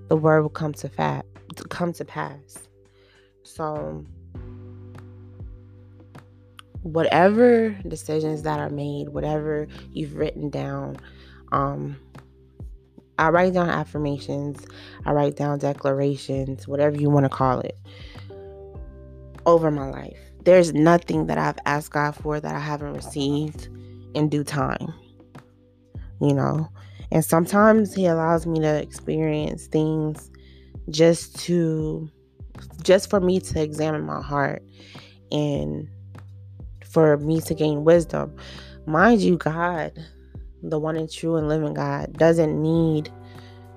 the 0.08 0.16
word 0.16 0.42
will 0.42 0.48
come 0.48 0.72
to 0.72 0.88
fat 0.88 1.26
come 1.68 1.92
to 1.92 2.04
pass. 2.04 2.68
So 3.42 4.04
whatever 6.82 7.70
decisions 7.88 8.42
that 8.42 8.60
are 8.60 8.70
made, 8.70 9.08
whatever 9.08 9.66
you've 9.92 10.16
written 10.16 10.50
down, 10.50 10.96
um 11.52 11.96
I 13.18 13.30
write 13.30 13.54
down 13.54 13.70
affirmations, 13.70 14.66
I 15.06 15.12
write 15.12 15.36
down 15.36 15.58
declarations, 15.58 16.68
whatever 16.68 16.96
you 17.00 17.08
want 17.08 17.24
to 17.24 17.30
call 17.30 17.60
it, 17.60 17.78
over 19.46 19.70
my 19.70 19.88
life. 19.88 20.18
There's 20.46 20.72
nothing 20.72 21.26
that 21.26 21.38
I've 21.38 21.58
asked 21.66 21.90
God 21.90 22.12
for 22.12 22.38
that 22.38 22.54
I 22.54 22.60
haven't 22.60 22.94
received 22.94 23.68
in 24.14 24.28
due 24.28 24.44
time. 24.44 24.94
You 26.20 26.34
know, 26.34 26.68
and 27.10 27.24
sometimes 27.24 27.92
he 27.92 28.06
allows 28.06 28.46
me 28.46 28.60
to 28.60 28.80
experience 28.80 29.66
things 29.66 30.30
just 30.88 31.36
to 31.40 32.08
just 32.84 33.10
for 33.10 33.18
me 33.18 33.40
to 33.40 33.60
examine 33.60 34.06
my 34.06 34.22
heart 34.22 34.62
and 35.32 35.88
for 36.84 37.16
me 37.16 37.40
to 37.40 37.52
gain 37.52 37.82
wisdom. 37.82 38.32
Mind 38.86 39.22
you, 39.22 39.36
God, 39.38 39.98
the 40.62 40.78
one 40.78 40.94
and 40.94 41.10
true 41.10 41.34
and 41.34 41.48
living 41.48 41.74
God, 41.74 42.12
doesn't 42.12 42.62
need 42.62 43.10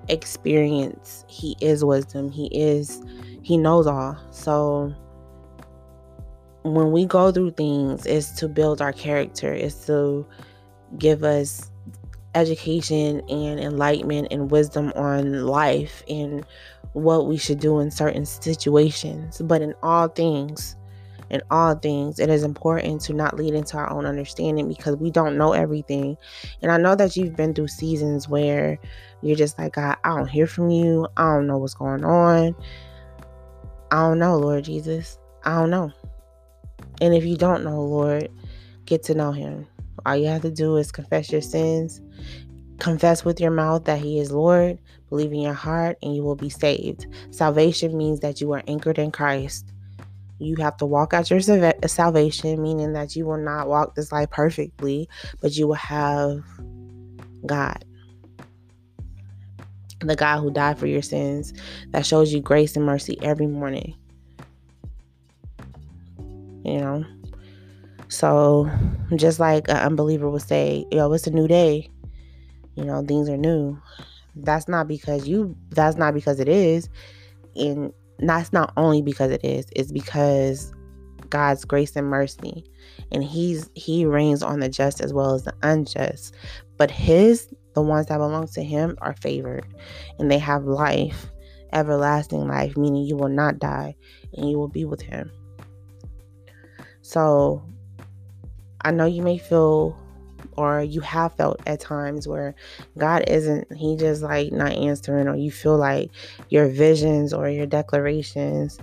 experience. 0.08 1.24
He 1.28 1.56
is 1.60 1.84
wisdom. 1.84 2.30
He 2.30 2.46
is, 2.46 3.02
He 3.42 3.56
knows 3.56 3.88
all. 3.88 4.16
So 4.30 4.94
when 6.62 6.92
we 6.92 7.06
go 7.06 7.32
through 7.32 7.52
things, 7.52 8.06
is 8.06 8.32
to 8.32 8.48
build 8.48 8.82
our 8.82 8.92
character, 8.92 9.52
is 9.52 9.86
to 9.86 10.26
give 10.98 11.24
us 11.24 11.70
education 12.34 13.22
and 13.28 13.58
enlightenment 13.58 14.28
and 14.30 14.50
wisdom 14.50 14.92
on 14.94 15.46
life 15.46 16.02
and 16.08 16.44
what 16.92 17.26
we 17.26 17.36
should 17.36 17.60
do 17.60 17.80
in 17.80 17.90
certain 17.90 18.26
situations. 18.26 19.40
But 19.42 19.62
in 19.62 19.74
all 19.82 20.08
things, 20.08 20.76
in 21.30 21.40
all 21.50 21.74
things, 21.76 22.18
it 22.18 22.28
is 22.28 22.42
important 22.42 23.00
to 23.02 23.12
not 23.12 23.36
lead 23.36 23.54
into 23.54 23.76
our 23.76 23.90
own 23.90 24.04
understanding 24.04 24.68
because 24.68 24.96
we 24.96 25.10
don't 25.10 25.38
know 25.38 25.52
everything. 25.52 26.16
And 26.60 26.72
I 26.72 26.76
know 26.76 26.94
that 26.96 27.16
you've 27.16 27.36
been 27.36 27.54
through 27.54 27.68
seasons 27.68 28.28
where 28.28 28.78
you're 29.22 29.36
just 29.36 29.58
like, 29.58 29.74
God, 29.74 29.96
I 30.04 30.16
don't 30.16 30.28
hear 30.28 30.46
from 30.46 30.70
you. 30.70 31.06
I 31.16 31.22
don't 31.22 31.46
know 31.46 31.58
what's 31.58 31.74
going 31.74 32.04
on. 32.04 32.54
I 33.92 33.96
don't 33.96 34.18
know, 34.18 34.36
Lord 34.36 34.64
Jesus. 34.64 35.18
I 35.44 35.54
don't 35.54 35.70
know. 35.70 35.92
And 37.00 37.14
if 37.14 37.24
you 37.24 37.36
don't 37.36 37.64
know 37.64 37.82
Lord, 37.82 38.30
get 38.84 39.02
to 39.04 39.14
know 39.14 39.32
him. 39.32 39.66
All 40.06 40.16
you 40.16 40.26
have 40.28 40.42
to 40.42 40.50
do 40.50 40.76
is 40.76 40.92
confess 40.92 41.30
your 41.30 41.40
sins, 41.40 42.00
confess 42.78 43.24
with 43.24 43.40
your 43.40 43.50
mouth 43.50 43.84
that 43.84 43.98
he 43.98 44.18
is 44.18 44.32
Lord, 44.32 44.78
believe 45.08 45.32
in 45.32 45.40
your 45.40 45.54
heart, 45.54 45.98
and 46.02 46.14
you 46.14 46.22
will 46.22 46.36
be 46.36 46.50
saved. 46.50 47.06
Salvation 47.30 47.96
means 47.96 48.20
that 48.20 48.40
you 48.40 48.52
are 48.52 48.62
anchored 48.66 48.98
in 48.98 49.10
Christ. 49.10 49.66
You 50.38 50.56
have 50.56 50.78
to 50.78 50.86
walk 50.86 51.12
out 51.12 51.30
your 51.30 51.40
salvation, 51.40 52.62
meaning 52.62 52.94
that 52.94 53.14
you 53.14 53.26
will 53.26 53.36
not 53.36 53.68
walk 53.68 53.94
this 53.94 54.10
life 54.10 54.30
perfectly, 54.30 55.06
but 55.42 55.54
you 55.54 55.68
will 55.68 55.74
have 55.74 56.42
God. 57.44 57.84
The 60.00 60.16
God 60.16 60.40
who 60.40 60.50
died 60.50 60.78
for 60.78 60.86
your 60.86 61.02
sins, 61.02 61.52
that 61.90 62.06
shows 62.06 62.32
you 62.32 62.40
grace 62.40 62.74
and 62.74 62.86
mercy 62.86 63.18
every 63.20 63.46
morning. 63.46 63.94
You 66.70 66.80
know? 66.80 67.04
So, 68.08 68.70
just 69.16 69.38
like 69.38 69.68
an 69.68 69.76
unbeliever 69.76 70.28
would 70.28 70.42
say, 70.42 70.84
yo, 70.90 71.12
it's 71.12 71.26
a 71.26 71.30
new 71.30 71.46
day. 71.46 71.88
You 72.74 72.84
know, 72.84 73.04
things 73.04 73.28
are 73.28 73.36
new. 73.36 73.80
That's 74.34 74.68
not 74.68 74.88
because 74.88 75.28
you, 75.28 75.56
that's 75.70 75.96
not 75.96 76.14
because 76.14 76.40
it 76.40 76.48
is. 76.48 76.88
And 77.56 77.92
that's 78.18 78.52
not 78.52 78.72
only 78.76 79.02
because 79.02 79.30
it 79.30 79.44
is, 79.44 79.66
it's 79.74 79.92
because 79.92 80.72
God's 81.28 81.64
grace 81.64 81.96
and 81.96 82.06
mercy. 82.06 82.64
And 83.12 83.24
he's 83.24 83.70
he 83.74 84.04
rains 84.04 84.42
on 84.42 84.60
the 84.60 84.68
just 84.68 85.00
as 85.00 85.12
well 85.12 85.34
as 85.34 85.44
the 85.44 85.54
unjust. 85.62 86.34
But 86.76 86.90
his 86.90 87.48
the 87.74 87.82
ones 87.82 88.06
that 88.06 88.18
belong 88.18 88.48
to 88.48 88.62
him 88.62 88.96
are 89.00 89.14
favored 89.14 89.66
and 90.18 90.30
they 90.30 90.38
have 90.38 90.64
life, 90.64 91.30
everlasting 91.72 92.48
life, 92.48 92.76
meaning 92.76 93.04
you 93.04 93.16
will 93.16 93.28
not 93.28 93.58
die 93.58 93.94
and 94.36 94.50
you 94.50 94.58
will 94.58 94.68
be 94.68 94.84
with 94.84 95.02
him. 95.02 95.30
So 97.10 97.60
I 98.82 98.92
know 98.92 99.04
you 99.04 99.22
may 99.22 99.36
feel 99.36 99.98
or 100.56 100.80
you 100.80 101.00
have 101.00 101.34
felt 101.34 101.60
at 101.66 101.80
times 101.80 102.28
where 102.28 102.54
God 102.98 103.24
isn't, 103.26 103.72
He 103.76 103.96
just 103.96 104.22
like 104.22 104.52
not 104.52 104.70
answering, 104.70 105.26
or 105.26 105.34
you 105.34 105.50
feel 105.50 105.76
like 105.76 106.12
your 106.50 106.68
visions 106.68 107.34
or 107.34 107.48
your 107.48 107.66
declarations 107.66 108.78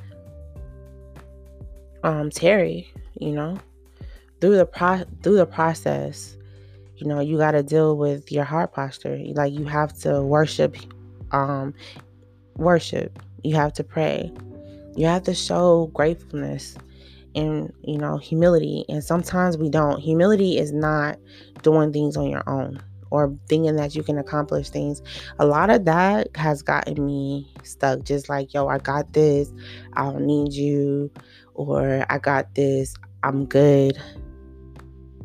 um 2.03 2.29
tarry, 2.29 2.91
you 3.17 3.31
know, 3.31 3.57
through 4.41 4.57
the 4.57 4.65
pro 4.65 5.05
through 5.23 5.37
the 5.37 5.45
process, 5.45 6.35
you 6.97 7.07
know, 7.07 7.21
you 7.21 7.37
got 7.37 7.51
to 7.51 7.63
deal 7.63 7.95
with 7.95 8.29
your 8.29 8.43
heart 8.43 8.73
posture. 8.73 9.17
Like 9.35 9.53
you 9.53 9.63
have 9.63 9.97
to 9.99 10.21
worship, 10.21 10.75
um, 11.31 11.73
worship. 12.57 13.23
You 13.45 13.55
have 13.55 13.71
to 13.73 13.85
pray. 13.85 14.33
You 14.97 15.05
have 15.05 15.23
to 15.23 15.33
show 15.33 15.89
gratefulness 15.93 16.75
and 17.37 17.71
you 17.83 17.97
know 17.97 18.17
humility. 18.17 18.83
And 18.89 19.03
sometimes 19.03 19.57
we 19.57 19.69
don't. 19.69 19.99
Humility 19.99 20.57
is 20.57 20.73
not 20.73 21.17
doing 21.61 21.93
things 21.93 22.17
on 22.17 22.29
your 22.29 22.43
own 22.47 22.81
or 23.09 23.33
thinking 23.47 23.77
that 23.77 23.95
you 23.95 24.03
can 24.03 24.17
accomplish 24.17 24.69
things. 24.69 25.01
A 25.39 25.45
lot 25.45 25.69
of 25.69 25.85
that 25.85 26.35
has 26.35 26.61
gotten 26.61 27.05
me 27.05 27.53
stuck. 27.63 28.03
Just 28.03 28.27
like 28.27 28.53
yo 28.53 28.67
i 28.67 28.79
got 28.79 29.13
this. 29.13 29.53
I 29.93 30.03
don't 30.03 30.25
need 30.25 30.51
you. 30.51 31.11
Or 31.53 32.05
i 32.09 32.17
got 32.17 32.53
this. 32.55 32.95
I'm 33.23 33.45
good. 33.45 33.97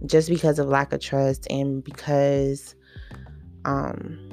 Just 0.04 0.28
because 0.28 0.58
of 0.58 0.68
lack 0.68 0.92
of 0.92 1.00
trust 1.00 1.46
and 1.50 1.82
because 1.82 2.76
um 3.64 4.30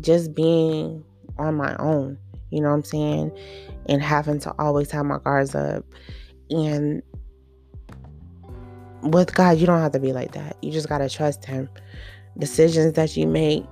just 0.00 0.34
being 0.34 1.04
on 1.38 1.54
my 1.54 1.76
own. 1.76 2.18
You 2.50 2.60
know 2.60 2.70
what 2.70 2.74
i'm 2.74 2.84
saying? 2.84 3.38
And 3.86 4.02
having 4.02 4.40
to 4.40 4.52
always 4.58 4.90
have 4.90 5.06
my 5.06 5.18
guards 5.18 5.54
up. 5.54 5.84
And 6.50 7.02
with 9.02 9.34
God, 9.34 9.58
you 9.58 9.66
don't 9.66 9.80
have 9.80 9.92
to 9.92 10.00
be 10.00 10.12
like 10.12 10.32
that. 10.32 10.56
You 10.62 10.70
just 10.72 10.88
got 10.88 10.98
to 10.98 11.08
trust 11.08 11.44
Him. 11.44 11.68
Decisions 12.38 12.94
that 12.94 13.16
you 13.16 13.26
make, 13.26 13.64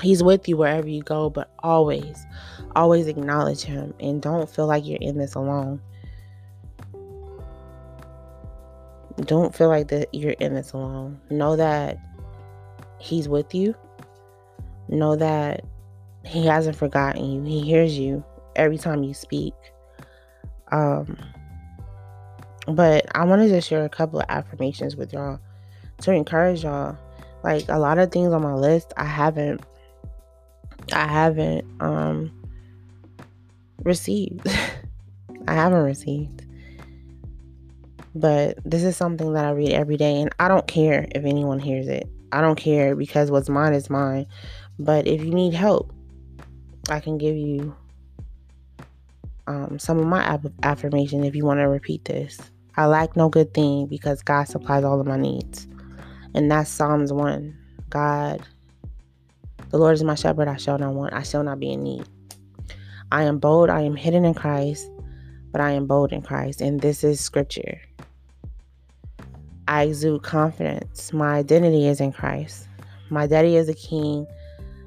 He's 0.00 0.22
with 0.22 0.48
you 0.48 0.56
wherever 0.56 0.88
you 0.88 1.02
go, 1.02 1.28
but 1.30 1.50
always, 1.60 2.26
always 2.74 3.06
acknowledge 3.06 3.62
Him 3.62 3.94
and 4.00 4.22
don't 4.22 4.48
feel 4.48 4.66
like 4.66 4.86
you're 4.86 4.98
in 5.00 5.18
this 5.18 5.34
alone. 5.34 5.80
Don't 9.22 9.54
feel 9.54 9.68
like 9.68 9.88
that 9.88 10.14
you're 10.14 10.32
in 10.32 10.54
this 10.54 10.72
alone. 10.72 11.20
Know 11.28 11.56
that 11.56 11.98
He's 12.98 13.28
with 13.28 13.54
you. 13.54 13.74
Know 14.88 15.16
that 15.16 15.64
He 16.24 16.46
hasn't 16.46 16.76
forgotten 16.76 17.30
you. 17.30 17.42
He 17.42 17.60
hears 17.60 17.98
you 17.98 18.24
every 18.56 18.78
time 18.78 19.02
you 19.02 19.12
speak. 19.12 19.54
Um, 20.72 21.18
but 22.74 23.06
I 23.14 23.24
wanted 23.24 23.48
to 23.48 23.60
share 23.60 23.84
a 23.84 23.88
couple 23.88 24.20
of 24.20 24.26
affirmations 24.28 24.96
with 24.96 25.12
y'all 25.12 25.40
to 26.02 26.12
encourage 26.12 26.64
y'all. 26.64 26.96
Like 27.42 27.64
a 27.68 27.78
lot 27.78 27.98
of 27.98 28.12
things 28.12 28.32
on 28.32 28.42
my 28.42 28.54
list, 28.54 28.92
I 28.96 29.04
haven't, 29.04 29.62
I 30.92 31.06
haven't 31.06 31.64
um 31.80 32.32
received. 33.82 34.46
I 35.48 35.54
haven't 35.54 35.82
received. 35.82 36.44
But 38.14 38.58
this 38.64 38.82
is 38.82 38.96
something 38.96 39.32
that 39.34 39.44
I 39.44 39.50
read 39.50 39.72
every 39.72 39.96
day, 39.96 40.20
and 40.20 40.30
I 40.38 40.48
don't 40.48 40.66
care 40.66 41.06
if 41.14 41.24
anyone 41.24 41.58
hears 41.58 41.88
it. 41.88 42.08
I 42.32 42.40
don't 42.40 42.56
care 42.56 42.94
because 42.94 43.30
what's 43.30 43.48
mine 43.48 43.72
is 43.72 43.88
mine. 43.88 44.26
But 44.78 45.06
if 45.06 45.22
you 45.22 45.32
need 45.32 45.54
help, 45.54 45.92
I 46.88 47.00
can 47.00 47.18
give 47.18 47.36
you 47.36 47.74
um, 49.46 49.78
some 49.78 49.98
of 49.98 50.06
my 50.06 50.38
affirmation 50.62 51.24
if 51.24 51.34
you 51.34 51.44
want 51.44 51.60
to 51.60 51.68
repeat 51.68 52.04
this. 52.04 52.38
I 52.76 52.86
lack 52.86 53.16
no 53.16 53.28
good 53.28 53.52
thing 53.52 53.86
because 53.86 54.22
God 54.22 54.44
supplies 54.44 54.84
all 54.84 55.00
of 55.00 55.06
my 55.06 55.16
needs. 55.16 55.66
And 56.34 56.50
that's 56.50 56.70
Psalms 56.70 57.12
1. 57.12 57.56
God, 57.88 58.42
the 59.70 59.78
Lord 59.78 59.94
is 59.94 60.04
my 60.04 60.14
shepherd, 60.14 60.48
I 60.48 60.56
shall 60.56 60.78
not 60.78 60.94
want, 60.94 61.12
I 61.12 61.22
shall 61.22 61.42
not 61.42 61.60
be 61.60 61.72
in 61.72 61.82
need. 61.82 62.04
I 63.12 63.24
am 63.24 63.38
bold, 63.38 63.70
I 63.70 63.80
am 63.82 63.96
hidden 63.96 64.24
in 64.24 64.34
Christ, 64.34 64.88
but 65.50 65.60
I 65.60 65.72
am 65.72 65.86
bold 65.86 66.12
in 66.12 66.22
Christ. 66.22 66.60
And 66.60 66.80
this 66.80 67.02
is 67.02 67.20
scripture. 67.20 67.80
I 69.66 69.84
exude 69.84 70.22
confidence. 70.22 71.12
My 71.12 71.34
identity 71.34 71.86
is 71.86 72.00
in 72.00 72.12
Christ. 72.12 72.68
My 73.08 73.26
daddy 73.26 73.56
is 73.56 73.68
a 73.68 73.74
king. 73.74 74.26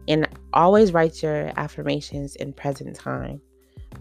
And 0.07 0.27
always 0.51 0.91
write 0.91 1.23
your 1.23 1.51
affirmations 1.57 2.35
in 2.35 2.51
present 2.51 2.95
time. 2.95 3.41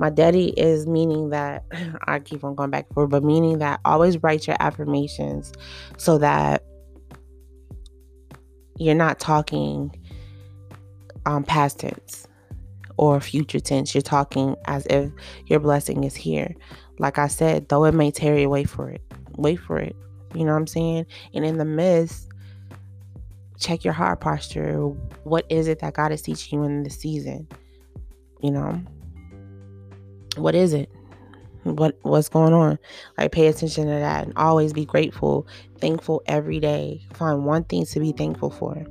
My 0.03 0.11
daddy 0.11 0.49
is 0.57 0.85
meaning 0.89 1.31
that 1.31 1.65
I 2.09 2.19
keep 2.19 2.43
on 2.43 2.57
going 2.57 2.71
back 2.71 2.93
for, 2.93 3.07
but 3.07 3.23
meaning 3.23 3.61
that 3.61 3.79
always 3.85 4.21
write 4.21 4.49
your 4.49 4.57
affirmations 4.59 5.53
so 5.97 6.19
that 6.19 6.65
you're 8.79 8.97
not 8.97 9.21
talking 9.21 9.95
um, 11.25 11.45
past 11.45 11.79
tense 11.79 12.27
or 12.97 13.21
future 13.21 13.61
tense. 13.61 13.95
You're 13.95 14.03
talking 14.03 14.57
as 14.65 14.87
if 14.87 15.09
your 15.47 15.61
blessing 15.61 16.03
is 16.03 16.17
here. 16.17 16.53
Like 16.99 17.19
I 17.19 17.29
said, 17.29 17.69
though 17.69 17.85
it 17.85 17.95
may 17.95 18.11
tarry, 18.11 18.45
wait 18.49 18.69
for 18.69 18.91
it. 18.91 19.03
Wait 19.37 19.61
for 19.61 19.79
it. 19.79 19.95
You 20.35 20.45
know 20.45 20.51
what 20.51 20.59
I'm 20.59 20.67
saying? 20.67 21.07
And 21.33 21.45
in 21.45 21.59
the 21.59 21.65
midst, 21.65 22.29
check 23.61 23.85
your 23.85 23.95
heart 23.95 24.21
posture. 24.21 24.79
What 25.23 25.47
is 25.49 25.69
it 25.69 25.79
that 25.79 25.95
God 25.95 26.11
is 26.11 26.23
teaching 26.23 26.59
you 26.59 26.65
in 26.65 26.83
this 26.83 26.99
season? 26.99 27.47
You 28.41 28.51
know? 28.51 28.83
What 30.37 30.55
is 30.55 30.73
it? 30.73 30.91
What 31.65 31.97
what's 32.03 32.29
going 32.29 32.53
on? 32.53 32.79
Like 33.17 33.33
pay 33.33 33.47
attention 33.47 33.85
to 33.85 33.91
that 33.91 34.25
and 34.25 34.33
always 34.37 34.73
be 34.73 34.85
grateful, 34.85 35.47
thankful 35.79 36.23
every 36.27 36.59
day. 36.59 37.03
Find 37.15 37.45
one 37.45 37.65
thing 37.65 37.87
to 37.87 38.01
be 38.01 38.13
thankful 38.13 38.51
for. 38.51 38.85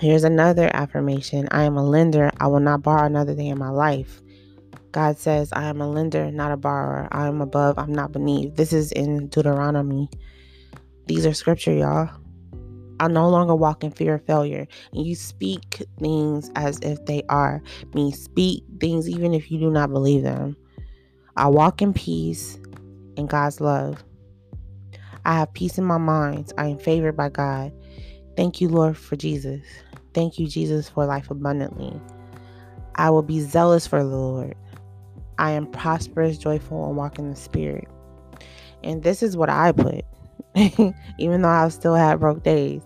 Here's 0.00 0.24
another 0.24 0.70
affirmation. 0.74 1.48
I 1.50 1.62
am 1.62 1.76
a 1.76 1.84
lender. 1.84 2.30
I 2.38 2.48
will 2.48 2.60
not 2.60 2.82
borrow 2.82 3.06
another 3.06 3.34
day 3.34 3.46
in 3.46 3.58
my 3.58 3.70
life. 3.70 4.20
God 4.92 5.18
says, 5.18 5.50
I 5.52 5.64
am 5.64 5.80
a 5.80 5.88
lender, 5.88 6.30
not 6.30 6.52
a 6.52 6.56
borrower. 6.56 7.08
I 7.10 7.26
am 7.26 7.40
above, 7.40 7.78
I'm 7.78 7.92
not 7.92 8.12
beneath. 8.12 8.54
This 8.54 8.72
is 8.72 8.92
in 8.92 9.26
Deuteronomy. 9.26 10.08
These 11.06 11.26
are 11.26 11.34
scripture, 11.34 11.72
y'all. 11.72 12.10
I 13.00 13.08
no 13.08 13.28
longer 13.28 13.54
walk 13.54 13.84
in 13.84 13.90
fear 13.90 14.14
of 14.14 14.26
failure. 14.26 14.66
And 14.92 15.06
you 15.06 15.14
speak 15.14 15.82
things 15.98 16.50
as 16.56 16.78
if 16.80 17.04
they 17.06 17.22
are. 17.28 17.62
I 17.82 17.96
mean, 17.96 18.12
speak 18.12 18.64
things 18.80 19.08
even 19.08 19.34
if 19.34 19.50
you 19.50 19.58
do 19.58 19.70
not 19.70 19.90
believe 19.90 20.22
them. 20.22 20.56
I 21.36 21.48
walk 21.48 21.82
in 21.82 21.92
peace 21.92 22.58
and 23.16 23.28
God's 23.28 23.60
love. 23.60 24.04
I 25.24 25.38
have 25.38 25.52
peace 25.54 25.78
in 25.78 25.84
my 25.84 25.98
mind. 25.98 26.52
I 26.58 26.66
am 26.68 26.78
favored 26.78 27.16
by 27.16 27.30
God. 27.30 27.72
Thank 28.36 28.60
you, 28.60 28.68
Lord, 28.68 28.96
for 28.96 29.16
Jesus. 29.16 29.64
Thank 30.12 30.38
you, 30.38 30.46
Jesus, 30.46 30.88
for 30.88 31.06
life 31.06 31.30
abundantly. 31.30 32.00
I 32.96 33.10
will 33.10 33.22
be 33.22 33.40
zealous 33.40 33.86
for 33.86 33.98
the 34.00 34.08
Lord. 34.08 34.54
I 35.38 35.50
am 35.50 35.66
prosperous, 35.66 36.38
joyful, 36.38 36.86
and 36.86 36.96
walk 36.96 37.18
in 37.18 37.30
the 37.30 37.36
Spirit. 37.36 37.88
And 38.84 39.02
this 39.02 39.22
is 39.22 39.36
what 39.36 39.50
I 39.50 39.72
put. 39.72 40.04
even 41.18 41.42
though 41.42 41.48
I 41.48 41.68
still 41.68 41.94
had 41.94 42.20
broke 42.20 42.42
days. 42.42 42.82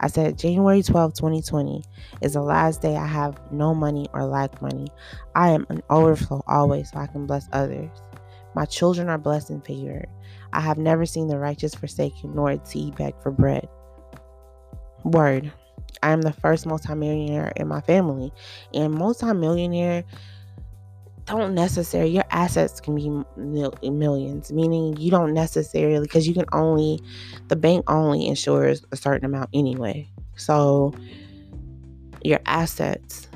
I 0.00 0.08
said, 0.08 0.38
January 0.38 0.82
12, 0.82 1.14
2020 1.14 1.82
is 2.20 2.34
the 2.34 2.42
last 2.42 2.82
day 2.82 2.96
I 2.96 3.06
have 3.06 3.40
no 3.52 3.74
money 3.74 4.08
or 4.12 4.24
lack 4.24 4.60
money. 4.60 4.88
I 5.34 5.50
am 5.50 5.66
an 5.68 5.82
overflow 5.90 6.42
always 6.46 6.90
so 6.90 6.98
I 6.98 7.06
can 7.06 7.26
bless 7.26 7.48
others. 7.52 7.90
My 8.54 8.64
children 8.64 9.08
are 9.08 9.18
blessed 9.18 9.50
and 9.50 9.64
favored. 9.64 10.06
I 10.52 10.60
have 10.60 10.78
never 10.78 11.06
seen 11.06 11.28
the 11.28 11.38
righteous 11.38 11.74
forsaken 11.74 12.34
nor 12.34 12.52
its 12.52 12.70
seed 12.70 12.96
beg 12.96 13.14
for 13.22 13.30
bread. 13.30 13.68
Word. 15.04 15.52
I 16.02 16.10
am 16.10 16.22
the 16.22 16.32
first 16.32 16.66
multimillionaire 16.66 17.52
in 17.56 17.66
my 17.66 17.80
family. 17.80 18.32
And 18.72 18.92
multimillionaire 18.92 20.04
don't 21.26 21.54
necessarily 21.54 22.10
your 22.10 22.24
assets 22.30 22.80
can 22.80 22.94
be 22.94 23.08
mil- 23.36 23.74
millions 23.82 24.52
meaning 24.52 24.96
you 24.96 25.10
don't 25.10 25.32
necessarily 25.32 26.00
because 26.00 26.28
you 26.28 26.34
can 26.34 26.44
only 26.52 27.00
the 27.48 27.56
bank 27.56 27.88
only 27.90 28.26
insures 28.26 28.84
a 28.92 28.96
certain 28.96 29.24
amount 29.24 29.50
anyway. 29.52 30.08
So 30.36 30.92
your 32.22 32.40
assets 32.46 33.28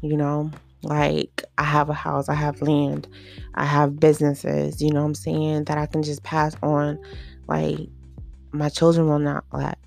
you 0.00 0.16
know 0.16 0.50
like 0.82 1.42
i 1.58 1.64
have 1.64 1.88
a 1.88 1.94
house 1.94 2.28
i 2.28 2.34
have 2.34 2.60
land 2.62 3.06
i 3.54 3.64
have 3.64 3.98
businesses 4.00 4.82
you 4.82 4.90
know 4.90 5.00
what 5.00 5.06
i'm 5.06 5.14
saying 5.14 5.64
that 5.64 5.78
i 5.78 5.86
can 5.86 6.02
just 6.02 6.22
pass 6.22 6.56
on 6.62 6.98
like 7.48 7.78
my 8.54 8.68
children 8.68 9.08
will 9.08 9.18
not 9.18 9.44
lack. 9.52 9.78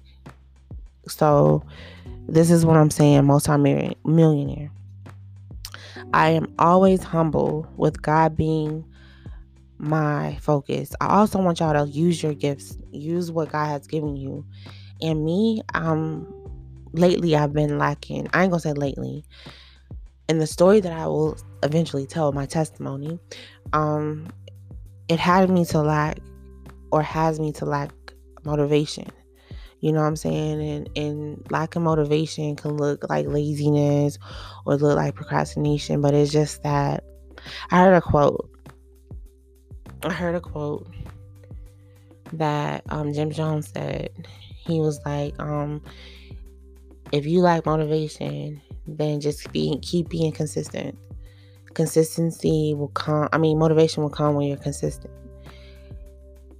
So 1.07 1.63
this 2.27 2.51
is 2.51 2.65
what 2.65 2.75
i'm 2.75 2.91
saying 2.91 3.25
multi-millionaire 3.25 4.69
I 6.13 6.29
am 6.29 6.53
always 6.57 7.03
humble 7.03 7.67
with 7.77 8.01
God 8.01 8.35
being 8.35 8.85
my 9.77 10.37
focus. 10.41 10.93
I 11.01 11.07
also 11.07 11.39
want 11.39 11.59
y'all 11.59 11.85
to 11.85 11.89
use 11.91 12.21
your 12.23 12.33
gifts, 12.33 12.77
use 12.91 13.31
what 13.31 13.51
God 13.51 13.67
has 13.67 13.87
given 13.87 14.15
you. 14.15 14.45
And 15.01 15.23
me, 15.23 15.61
um, 15.73 16.27
lately 16.93 17.35
I've 17.35 17.53
been 17.53 17.77
lacking. 17.77 18.27
I 18.33 18.43
ain't 18.43 18.51
gonna 18.51 18.59
say 18.61 18.73
lately. 18.73 19.23
In 20.29 20.39
the 20.39 20.47
story 20.47 20.79
that 20.79 20.91
I 20.91 21.07
will 21.07 21.37
eventually 21.63 22.05
tell, 22.05 22.31
my 22.31 22.45
testimony, 22.45 23.19
um, 23.73 24.27
it 25.07 25.19
had 25.19 25.49
me 25.49 25.63
to 25.65 25.81
lack 25.81 26.19
or 26.91 27.01
has 27.01 27.39
me 27.39 27.51
to 27.53 27.65
lack 27.65 27.91
motivation. 28.43 29.07
You 29.79 29.91
know 29.91 30.01
what 30.01 30.07
I'm 30.07 30.15
saying? 30.15 30.61
And 30.61 30.89
and 30.95 31.51
lack 31.51 31.75
of 31.75 31.83
motivation 31.83 32.55
can 32.55 32.77
look 32.77 33.07
like 33.09 33.27
laziness 33.27 34.17
or 34.65 34.75
look 34.75 34.95
like 34.95 35.15
procrastination, 35.15 36.01
but 36.01 36.13
it's 36.13 36.31
just 36.31 36.63
that 36.63 37.03
I 37.71 37.83
heard 37.83 37.93
a 37.93 38.01
quote. 38.01 38.49
I 40.03 40.13
heard 40.13 40.35
a 40.35 40.41
quote 40.41 40.87
that 42.33 42.83
um, 42.89 43.13
Jim 43.13 43.31
Jones 43.31 43.69
said. 43.69 44.09
He 44.65 44.81
was 44.81 44.99
like, 45.05 45.39
um, 45.39 45.81
if 47.13 47.25
you 47.25 47.39
lack 47.39 47.65
motivation, 47.65 48.61
then 48.85 49.21
just 49.21 49.51
be 49.53 49.77
keep 49.81 50.09
being 50.09 50.31
consistent. 50.31 50.97
Consistency 51.73 52.73
will 52.73 52.89
come. 52.89 53.29
I 53.31 53.37
mean, 53.37 53.57
motivation 53.59 54.03
will 54.03 54.09
come 54.09 54.35
when 54.35 54.47
you're 54.47 54.57
consistent. 54.57 55.13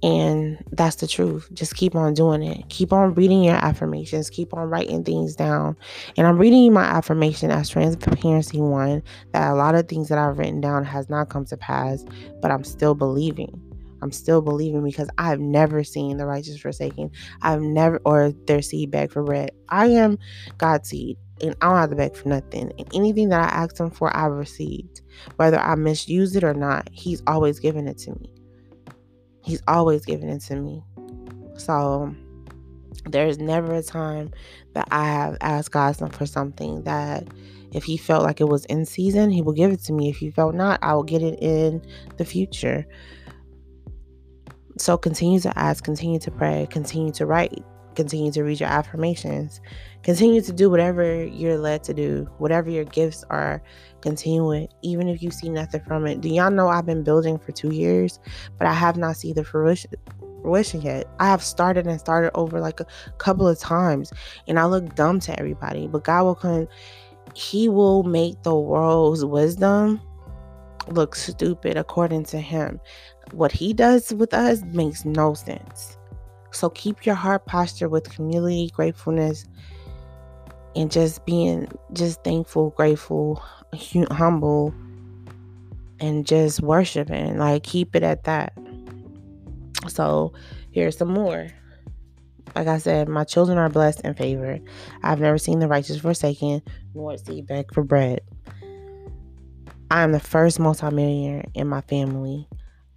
And 0.02 0.62
that's 0.70 0.96
the 0.96 1.08
truth. 1.08 1.48
Just 1.52 1.74
keep 1.74 1.96
on 1.96 2.14
doing 2.14 2.42
it. 2.42 2.68
Keep 2.68 2.92
on 2.92 3.14
reading 3.14 3.42
your 3.42 3.56
affirmations. 3.56 4.30
Keep 4.30 4.54
on 4.54 4.68
writing 4.70 5.02
things 5.02 5.34
down. 5.34 5.76
And 6.16 6.26
I'm 6.26 6.38
reading 6.38 6.72
my 6.72 6.84
affirmation 6.84 7.50
as 7.50 7.68
transparency 7.68 8.60
one 8.60 9.02
that 9.32 9.50
a 9.50 9.54
lot 9.54 9.74
of 9.74 9.88
things 9.88 10.08
that 10.08 10.18
I've 10.18 10.38
written 10.38 10.60
down 10.60 10.84
has 10.84 11.10
not 11.10 11.30
come 11.30 11.44
to 11.46 11.56
pass, 11.56 12.04
but 12.40 12.50
I'm 12.50 12.64
still 12.64 12.94
believing. 12.94 13.60
I'm 14.00 14.12
still 14.12 14.40
believing 14.40 14.84
because 14.84 15.08
I've 15.18 15.40
never 15.40 15.82
seen 15.82 16.18
the 16.18 16.26
righteous 16.26 16.60
forsaken. 16.60 17.10
I've 17.42 17.60
never, 17.60 18.00
or 18.04 18.32
their 18.46 18.62
seed 18.62 18.92
beg 18.92 19.10
for 19.10 19.24
bread. 19.24 19.50
I 19.68 19.86
am 19.86 20.18
God's 20.58 20.90
seed 20.90 21.18
and 21.42 21.56
I 21.60 21.68
don't 21.68 21.76
have 21.76 21.90
to 21.90 21.96
beg 21.96 22.16
for 22.16 22.28
nothing. 22.28 22.72
And 22.78 22.88
anything 22.94 23.28
that 23.30 23.40
I 23.40 23.56
asked 23.56 23.78
Him 23.78 23.90
for, 23.90 24.16
I've 24.16 24.32
received. 24.32 25.02
Whether 25.36 25.58
I 25.58 25.74
misuse 25.74 26.36
it 26.36 26.44
or 26.44 26.54
not, 26.54 26.88
He's 26.92 27.22
always 27.26 27.58
given 27.58 27.88
it 27.88 27.98
to 27.98 28.10
me. 28.12 28.37
He's 29.48 29.62
always 29.66 30.04
giving 30.04 30.28
it 30.28 30.42
to 30.42 30.56
me. 30.56 30.84
So 31.56 32.14
there's 33.06 33.38
never 33.38 33.72
a 33.72 33.82
time 33.82 34.30
that 34.74 34.86
I 34.90 35.06
have 35.06 35.38
asked 35.40 35.70
God 35.70 35.96
for 36.14 36.26
something 36.26 36.82
that 36.82 37.26
if 37.72 37.84
he 37.84 37.96
felt 37.96 38.24
like 38.24 38.42
it 38.42 38.48
was 38.48 38.66
in 38.66 38.84
season, 38.84 39.30
he 39.30 39.40
will 39.40 39.54
give 39.54 39.72
it 39.72 39.80
to 39.84 39.94
me. 39.94 40.10
If 40.10 40.18
he 40.18 40.30
felt 40.30 40.54
not, 40.54 40.80
I 40.82 40.92
will 40.92 41.02
get 41.02 41.22
it 41.22 41.38
in 41.40 41.80
the 42.18 42.26
future. 42.26 42.86
So 44.76 44.98
continue 44.98 45.40
to 45.40 45.58
ask, 45.58 45.82
continue 45.82 46.18
to 46.20 46.30
pray, 46.30 46.68
continue 46.70 47.12
to 47.12 47.24
write, 47.24 47.64
continue 47.98 48.30
to 48.30 48.44
read 48.44 48.60
your 48.60 48.68
affirmations, 48.68 49.60
continue 50.04 50.40
to 50.40 50.52
do 50.52 50.70
whatever 50.70 51.24
you're 51.24 51.58
led 51.58 51.82
to 51.82 51.92
do, 51.92 52.30
whatever 52.38 52.70
your 52.70 52.84
gifts 52.84 53.24
are, 53.28 53.60
continue 54.02 54.52
it, 54.52 54.72
even 54.82 55.08
if 55.08 55.20
you 55.20 55.32
see 55.32 55.48
nothing 55.48 55.80
from 55.80 56.06
it. 56.06 56.20
Do 56.20 56.28
y'all 56.28 56.52
know 56.52 56.68
I've 56.68 56.86
been 56.86 57.02
building 57.02 57.40
for 57.40 57.50
two 57.50 57.74
years, 57.74 58.20
but 58.56 58.68
I 58.68 58.72
have 58.72 58.96
not 58.96 59.16
seen 59.16 59.34
the 59.34 59.42
fruition 59.42 59.90
fruition 60.42 60.80
yet. 60.80 61.06
I 61.18 61.26
have 61.26 61.42
started 61.42 61.88
and 61.88 61.98
started 61.98 62.30
over 62.36 62.60
like 62.60 62.78
a 62.78 62.86
couple 63.18 63.48
of 63.48 63.58
times, 63.58 64.12
and 64.46 64.60
I 64.60 64.66
look 64.66 64.94
dumb 64.94 65.18
to 65.18 65.36
everybody, 65.36 65.88
but 65.88 66.04
God 66.04 66.22
will 66.22 66.36
come, 66.36 66.68
He 67.34 67.68
will 67.68 68.04
make 68.04 68.40
the 68.44 68.54
world's 68.54 69.24
wisdom 69.24 70.00
look 70.86 71.16
stupid 71.16 71.76
according 71.76 72.26
to 72.26 72.38
Him. 72.38 72.78
What 73.32 73.50
He 73.50 73.72
does 73.72 74.14
with 74.14 74.32
us 74.32 74.62
makes 74.62 75.04
no 75.04 75.34
sense. 75.34 75.97
So 76.50 76.70
keep 76.70 77.04
your 77.04 77.14
heart 77.14 77.46
posture 77.46 77.88
with 77.88 78.10
humility, 78.10 78.70
gratefulness, 78.74 79.44
and 80.74 80.90
just 80.90 81.24
being 81.26 81.68
just 81.92 82.22
thankful, 82.24 82.70
grateful, 82.70 83.42
humble, 84.10 84.74
and 86.00 86.26
just 86.26 86.60
worshiping. 86.60 87.38
Like 87.38 87.62
keep 87.62 87.94
it 87.94 88.02
at 88.02 88.24
that. 88.24 88.52
So 89.88 90.32
here's 90.70 90.96
some 90.96 91.12
more. 91.12 91.48
Like 92.54 92.66
I 92.66 92.78
said, 92.78 93.08
my 93.08 93.24
children 93.24 93.58
are 93.58 93.68
blessed 93.68 94.00
and 94.04 94.16
favored. 94.16 94.62
I've 95.02 95.20
never 95.20 95.38
seen 95.38 95.58
the 95.58 95.68
righteous 95.68 96.00
forsaken, 96.00 96.62
nor 96.94 97.16
seed 97.18 97.46
beg 97.46 97.72
for 97.72 97.84
bread. 97.84 98.20
I 99.90 100.02
am 100.02 100.12
the 100.12 100.20
first 100.20 100.58
multimillionaire 100.58 101.44
in 101.54 101.66
my 101.68 101.82
family. 101.82 102.48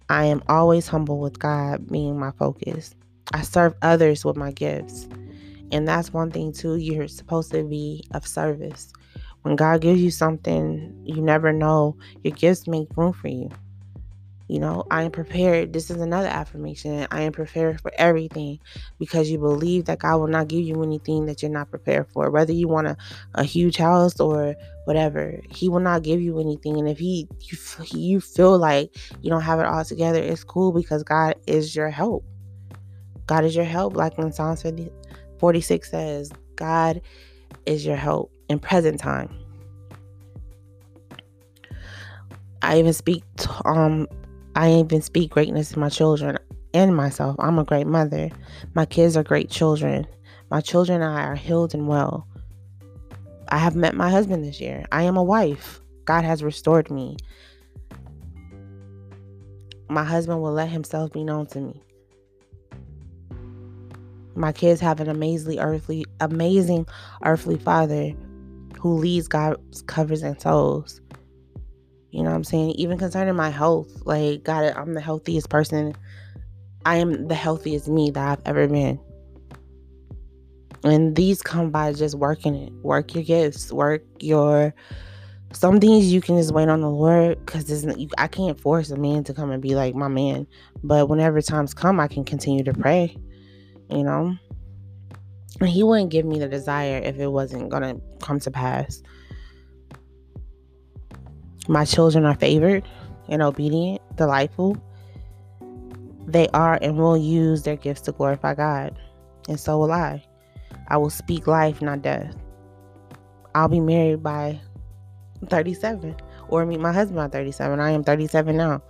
I 0.08 0.24
am 0.26 0.42
always 0.48 0.88
humble 0.88 1.20
with 1.20 1.38
God 1.38 1.90
being 1.90 2.18
my 2.18 2.32
focus. 2.32 2.94
I 3.32 3.42
serve 3.42 3.74
others 3.82 4.24
with 4.24 4.36
my 4.36 4.52
gifts. 4.52 5.08
And 5.70 5.88
that's 5.88 6.12
one 6.12 6.30
thing, 6.30 6.52
too. 6.52 6.76
You're 6.76 7.08
supposed 7.08 7.50
to 7.52 7.64
be 7.64 8.04
of 8.12 8.26
service. 8.26 8.92
When 9.42 9.56
God 9.56 9.80
gives 9.80 10.00
you 10.00 10.10
something, 10.10 11.02
you 11.04 11.22
never 11.22 11.52
know. 11.52 11.96
Your 12.22 12.34
gifts 12.34 12.66
make 12.66 12.88
room 12.96 13.12
for 13.12 13.28
you. 13.28 13.50
You 14.48 14.58
know, 14.58 14.84
I 14.90 15.04
am 15.04 15.10
prepared. 15.10 15.72
This 15.72 15.90
is 15.90 16.00
another 16.00 16.28
affirmation. 16.28 17.06
I 17.10 17.22
am 17.22 17.32
prepared 17.32 17.80
for 17.80 17.90
everything 17.96 18.58
because 18.98 19.30
you 19.30 19.38
believe 19.38 19.86
that 19.86 20.00
God 20.00 20.18
will 20.18 20.26
not 20.26 20.48
give 20.48 20.60
you 20.60 20.82
anything 20.82 21.24
that 21.26 21.40
you're 21.40 21.50
not 21.50 21.70
prepared 21.70 22.06
for. 22.08 22.30
Whether 22.30 22.52
you 22.52 22.68
want 22.68 22.86
a, 22.86 22.96
a 23.34 23.44
huge 23.44 23.78
house 23.78 24.20
or 24.20 24.54
whatever, 24.84 25.40
He 25.48 25.70
will 25.70 25.80
not 25.80 26.02
give 26.02 26.20
you 26.20 26.38
anything. 26.38 26.76
And 26.78 26.86
if 26.86 26.98
He 26.98 27.28
you, 27.40 27.58
you 27.92 28.20
feel 28.20 28.58
like 28.58 28.94
you 29.22 29.30
don't 29.30 29.40
have 29.40 29.58
it 29.58 29.64
all 29.64 29.84
together, 29.86 30.22
it's 30.22 30.44
cool 30.44 30.72
because 30.72 31.02
God 31.02 31.36
is 31.46 31.74
your 31.74 31.88
help. 31.88 32.22
God 33.32 33.46
is 33.46 33.56
your 33.56 33.64
help. 33.64 33.96
Like 33.96 34.18
in 34.18 34.30
Psalm 34.30 34.58
46 35.38 35.90
says, 35.90 36.30
God 36.56 37.00
is 37.64 37.86
your 37.86 37.96
help 37.96 38.30
in 38.50 38.58
present 38.58 39.00
time. 39.00 39.34
I 42.60 42.78
even 42.78 42.92
speak 42.92 43.24
um 43.64 44.06
I 44.54 44.70
even 44.72 45.00
speak 45.00 45.30
greatness 45.30 45.70
to 45.70 45.78
my 45.78 45.88
children 45.88 46.36
and 46.74 46.94
myself. 46.94 47.36
I'm 47.38 47.58
a 47.58 47.64
great 47.64 47.86
mother. 47.86 48.28
My 48.74 48.84
kids 48.84 49.16
are 49.16 49.22
great 49.22 49.48
children. 49.48 50.06
My 50.50 50.60
children 50.60 51.00
and 51.00 51.18
I 51.18 51.22
are 51.22 51.34
healed 51.34 51.72
and 51.72 51.88
well. 51.88 52.28
I 53.48 53.56
have 53.56 53.74
met 53.74 53.94
my 53.94 54.10
husband 54.10 54.44
this 54.44 54.60
year. 54.60 54.84
I 54.92 55.04
am 55.04 55.16
a 55.16 55.24
wife. 55.24 55.80
God 56.04 56.22
has 56.22 56.44
restored 56.44 56.90
me. 56.90 57.16
My 59.88 60.04
husband 60.04 60.42
will 60.42 60.52
let 60.52 60.68
himself 60.68 61.12
be 61.12 61.24
known 61.24 61.46
to 61.46 61.60
me. 61.60 61.82
My 64.34 64.52
kids 64.52 64.80
have 64.80 65.00
an 65.00 65.08
amazingly 65.08 65.58
earthly, 65.58 66.04
amazing 66.20 66.86
earthly 67.24 67.58
father 67.58 68.12
who 68.78 68.96
leads 68.96 69.28
God's 69.28 69.82
covers 69.82 70.22
and 70.22 70.40
souls. 70.40 71.00
You 72.10 72.22
know 72.22 72.30
what 72.30 72.36
I'm 72.36 72.44
saying? 72.44 72.72
Even 72.72 72.98
concerning 72.98 73.36
my 73.36 73.50
health, 73.50 73.88
like 74.04 74.44
God, 74.44 74.72
I'm 74.76 74.94
the 74.94 75.00
healthiest 75.00 75.48
person. 75.48 75.94
I 76.84 76.96
am 76.96 77.28
the 77.28 77.34
healthiest 77.34 77.88
me 77.88 78.10
that 78.10 78.38
I've 78.38 78.46
ever 78.46 78.66
been. 78.68 78.98
And 80.84 81.14
these 81.14 81.42
come 81.42 81.70
by 81.70 81.92
just 81.92 82.16
working 82.16 82.54
it. 82.54 82.72
Work 82.82 83.14
your 83.14 83.24
gifts. 83.24 83.72
Work 83.72 84.02
your. 84.20 84.74
Some 85.52 85.80
things 85.80 86.12
you 86.12 86.20
can 86.20 86.38
just 86.38 86.52
wait 86.52 86.68
on 86.68 86.80
the 86.80 86.90
Lord 86.90 87.38
because 87.44 87.86
I 88.18 88.26
can't 88.26 88.58
force 88.58 88.90
a 88.90 88.96
man 88.96 89.22
to 89.24 89.34
come 89.34 89.50
and 89.50 89.62
be 89.62 89.74
like 89.74 89.94
my 89.94 90.08
man. 90.08 90.46
But 90.82 91.08
whenever 91.08 91.40
times 91.40 91.74
come, 91.74 92.00
I 92.00 92.08
can 92.08 92.24
continue 92.24 92.64
to 92.64 92.72
pray 92.72 93.16
you 93.96 94.04
know? 94.04 94.36
And 95.60 95.68
he 95.68 95.82
wouldn't 95.82 96.10
give 96.10 96.24
me 96.24 96.38
the 96.38 96.48
desire 96.48 96.98
if 96.98 97.18
it 97.18 97.28
wasn't 97.28 97.68
going 97.68 97.82
to 97.82 98.00
come 98.20 98.40
to 98.40 98.50
pass. 98.50 99.02
My 101.68 101.84
children 101.84 102.24
are 102.24 102.34
favored 102.34 102.88
and 103.28 103.42
obedient, 103.42 104.00
delightful. 104.16 104.76
they 106.26 106.48
are 106.48 106.78
and 106.80 106.96
will 106.96 107.16
use 107.16 107.62
their 107.62 107.76
gifts 107.76 108.00
to 108.02 108.12
glorify 108.12 108.54
God. 108.54 108.98
And 109.48 109.58
so 109.58 109.78
will 109.78 109.92
I. 109.92 110.24
I 110.88 110.96
will 110.96 111.10
speak 111.10 111.46
life, 111.46 111.82
not 111.82 112.02
death. 112.02 112.34
I'll 113.54 113.68
be 113.68 113.80
married 113.80 114.22
by 114.22 114.60
37 115.48 116.16
or 116.48 116.66
meet 116.66 116.80
my 116.80 116.92
husband 116.92 117.16
by 117.16 117.28
37. 117.28 117.80
I 117.80 117.90
am 117.90 118.04
37 118.04 118.56
now. 118.56 118.82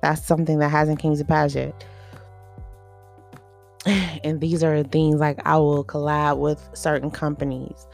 That's 0.00 0.24
something 0.24 0.58
that 0.58 0.70
hasn't 0.70 0.98
came 0.98 1.16
to 1.16 1.24
pass 1.24 1.54
yet. 1.54 1.84
And 3.86 4.40
these 4.40 4.62
are 4.64 4.82
things 4.82 5.16
like 5.20 5.38
I 5.44 5.56
will 5.58 5.84
collab 5.84 6.38
with 6.38 6.66
certain 6.74 7.10
companies. 7.10 7.86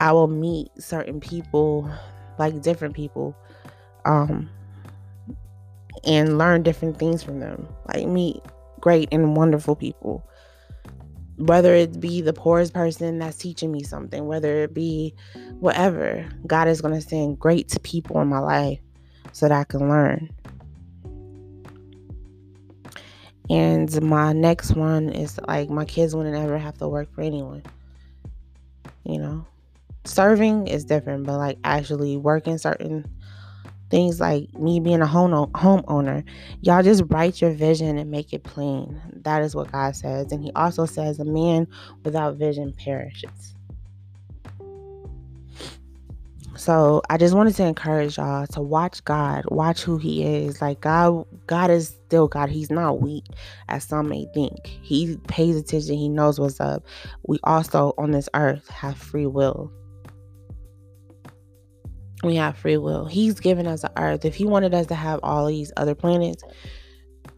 I 0.00 0.12
will 0.12 0.28
meet 0.28 0.68
certain 0.78 1.20
people, 1.20 1.90
like 2.38 2.62
different 2.62 2.94
people, 2.94 3.36
um, 4.04 4.48
and 6.04 6.38
learn 6.38 6.62
different 6.62 6.98
things 6.98 7.22
from 7.22 7.40
them. 7.40 7.68
Like 7.92 8.06
meet 8.06 8.42
great 8.80 9.08
and 9.12 9.36
wonderful 9.36 9.76
people 9.76 10.26
whether 11.38 11.74
it 11.74 12.00
be 12.00 12.20
the 12.20 12.32
poorest 12.32 12.72
person 12.72 13.18
that's 13.18 13.36
teaching 13.36 13.70
me 13.70 13.82
something, 13.82 14.26
whether 14.26 14.62
it 14.64 14.74
be 14.74 15.14
whatever, 15.60 16.26
God 16.46 16.68
is 16.68 16.80
going 16.80 16.94
to 16.94 17.00
send 17.00 17.38
great 17.38 17.74
people 17.82 18.20
in 18.20 18.28
my 18.28 18.38
life 18.38 18.78
so 19.32 19.48
that 19.48 19.58
I 19.58 19.64
can 19.64 19.88
learn. 19.88 20.30
And 23.48 24.02
my 24.02 24.32
next 24.32 24.72
one 24.72 25.10
is 25.10 25.38
like 25.46 25.70
my 25.70 25.84
kids 25.84 26.14
wouldn't 26.14 26.36
ever 26.36 26.58
have 26.58 26.78
to 26.78 26.88
work 26.88 27.12
for 27.14 27.22
anyone. 27.22 27.62
You 29.04 29.18
know, 29.18 29.46
serving 30.04 30.66
is 30.66 30.84
different, 30.84 31.26
but 31.26 31.38
like 31.38 31.58
actually 31.64 32.16
working 32.16 32.58
certain 32.58 33.06
things 33.88 34.20
like 34.20 34.52
me 34.54 34.80
being 34.80 35.00
a 35.00 35.06
home 35.06 35.30
homeowner 35.52 36.24
y'all 36.60 36.82
just 36.82 37.04
write 37.08 37.40
your 37.40 37.52
vision 37.52 37.98
and 37.98 38.10
make 38.10 38.32
it 38.32 38.42
plain. 38.42 39.00
That 39.22 39.42
is 39.42 39.54
what 39.54 39.70
god 39.70 39.94
says. 39.94 40.32
And 40.32 40.42
he 40.42 40.50
also 40.52 40.86
says 40.86 41.20
a 41.20 41.24
man 41.24 41.68
without 42.04 42.36
vision 42.36 42.72
perishes 42.72 43.55
so 46.56 47.02
i 47.10 47.16
just 47.16 47.34
wanted 47.34 47.54
to 47.54 47.64
encourage 47.64 48.16
y'all 48.16 48.46
to 48.46 48.60
watch 48.60 49.04
god 49.04 49.44
watch 49.48 49.82
who 49.82 49.98
he 49.98 50.24
is 50.24 50.60
like 50.60 50.80
god 50.80 51.24
god 51.46 51.70
is 51.70 51.88
still 51.88 52.28
god 52.28 52.48
he's 52.48 52.70
not 52.70 53.00
weak 53.00 53.24
as 53.68 53.84
some 53.84 54.08
may 54.08 54.26
think 54.34 54.66
he 54.66 55.16
pays 55.28 55.56
attention 55.56 55.96
he 55.96 56.08
knows 56.08 56.40
what's 56.40 56.60
up 56.60 56.84
we 57.26 57.38
also 57.44 57.92
on 57.98 58.10
this 58.10 58.28
earth 58.34 58.68
have 58.68 58.96
free 58.96 59.26
will 59.26 59.70
we 62.24 62.36
have 62.36 62.56
free 62.56 62.76
will. 62.76 63.06
He's 63.06 63.40
given 63.40 63.66
us 63.66 63.82
the 63.82 63.92
earth. 63.96 64.24
If 64.24 64.34
he 64.34 64.44
wanted 64.44 64.74
us 64.74 64.86
to 64.86 64.94
have 64.94 65.20
all 65.22 65.46
these 65.46 65.72
other 65.76 65.94
planets, 65.94 66.42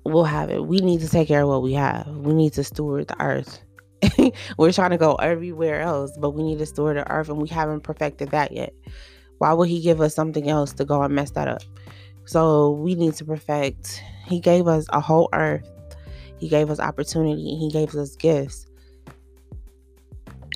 we'll 0.04 0.24
have 0.24 0.50
it. 0.50 0.64
We 0.64 0.78
need 0.78 1.00
to 1.00 1.08
take 1.08 1.28
care 1.28 1.42
of 1.42 1.48
what 1.48 1.62
we 1.62 1.74
have. 1.74 2.06
We 2.06 2.32
need 2.32 2.52
to 2.54 2.64
steward 2.64 3.08
the 3.08 3.20
earth. 3.20 3.60
We're 4.58 4.72
trying 4.72 4.90
to 4.90 4.98
go 4.98 5.14
everywhere 5.16 5.80
else, 5.80 6.16
but 6.18 6.30
we 6.30 6.42
need 6.42 6.58
to 6.58 6.66
store 6.66 6.94
the 6.94 7.10
earth 7.10 7.28
and 7.28 7.40
we 7.40 7.48
haven't 7.48 7.80
perfected 7.80 8.30
that 8.30 8.52
yet. 8.52 8.72
Why 9.38 9.52
would 9.52 9.68
he 9.68 9.80
give 9.80 10.00
us 10.00 10.14
something 10.14 10.48
else 10.48 10.72
to 10.74 10.84
go 10.84 11.02
and 11.02 11.14
mess 11.14 11.30
that 11.32 11.48
up? 11.48 11.62
So 12.24 12.72
we 12.72 12.94
need 12.94 13.14
to 13.14 13.24
perfect. 13.24 14.02
He 14.26 14.40
gave 14.40 14.66
us 14.66 14.86
a 14.92 15.00
whole 15.00 15.28
earth. 15.32 15.68
He 16.38 16.48
gave 16.48 16.70
us 16.70 16.78
opportunity. 16.78 17.56
He 17.56 17.70
gave 17.70 17.94
us 17.94 18.16
gifts. 18.16 18.66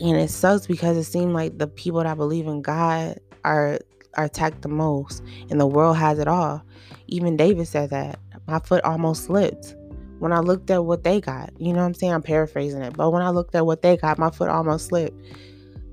And 0.00 0.16
it 0.16 0.31
sucks 0.31 0.66
because 0.66 0.96
it 0.96 1.05
seemed 1.05 1.33
like 1.33 1.59
the 1.59 1.66
people 1.66 2.02
that 2.02 2.16
believe 2.16 2.46
in 2.46 2.62
God 2.62 3.18
are 3.44 3.78
are 4.14 4.24
attacked 4.24 4.61
the 4.61 4.68
most, 4.68 5.22
and 5.48 5.59
the 5.59 5.66
world 5.66 5.96
has 5.96 6.18
it 6.18 6.28
all. 6.28 6.62
Even 7.07 7.37
David 7.37 7.66
said 7.66 7.90
that. 7.90 8.18
My 8.46 8.59
foot 8.59 8.85
almost 8.85 9.24
slipped 9.24 9.74
when 10.23 10.33
I 10.33 10.39
looked 10.39 10.71
at 10.71 10.85
what 10.85 11.03
they 11.03 11.21
got. 11.21 11.51
You 11.59 11.73
know 11.73 11.81
what 11.81 11.87
I'm 11.87 11.95
saying? 11.95 12.13
I'm 12.13 12.23
paraphrasing 12.23 12.81
it, 12.81 12.97
but 12.97 13.11
when 13.11 13.23
I 13.23 13.31
looked 13.31 13.57
at 13.57 13.67
what 13.67 13.83
they 13.83 13.97
got, 13.97 14.21
my 14.21 14.31
foot 14.31 14.49
almost 14.49 14.87
slipped. 14.87 15.21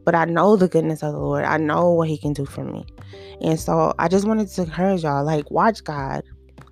But 0.06 0.14
I 0.14 0.26
know 0.26 0.56
the 0.56 0.68
goodness 0.68 1.02
of 1.02 1.14
the 1.14 1.20
Lord. 1.20 1.46
I 1.46 1.58
know 1.58 1.90
what 1.90 2.10
He 2.10 2.18
can 2.20 2.34
do 2.34 2.46
for 2.46 2.64
me. 2.64 2.86
And 3.42 3.60
so 3.60 3.96
I 3.98 4.08
just 4.08 4.28
wanted 4.28 4.48
to 4.48 4.62
encourage 4.62 5.02
y'all 5.02 5.26
like, 5.26 5.50
watch 5.50 5.84
God, 5.84 6.24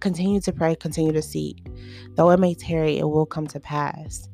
continue 0.02 0.39
to 0.41 0.54
pray, 0.54 0.76
continue 0.76 1.12
to 1.13 1.22
seek. 1.24 1.65
Though 2.13 2.30
it 2.30 2.39
may 2.39 2.54
tarry, 2.54 3.00
it 3.00 3.10
will 3.10 3.26
come 3.26 3.48
to 3.48 3.60
pass. 3.60 4.30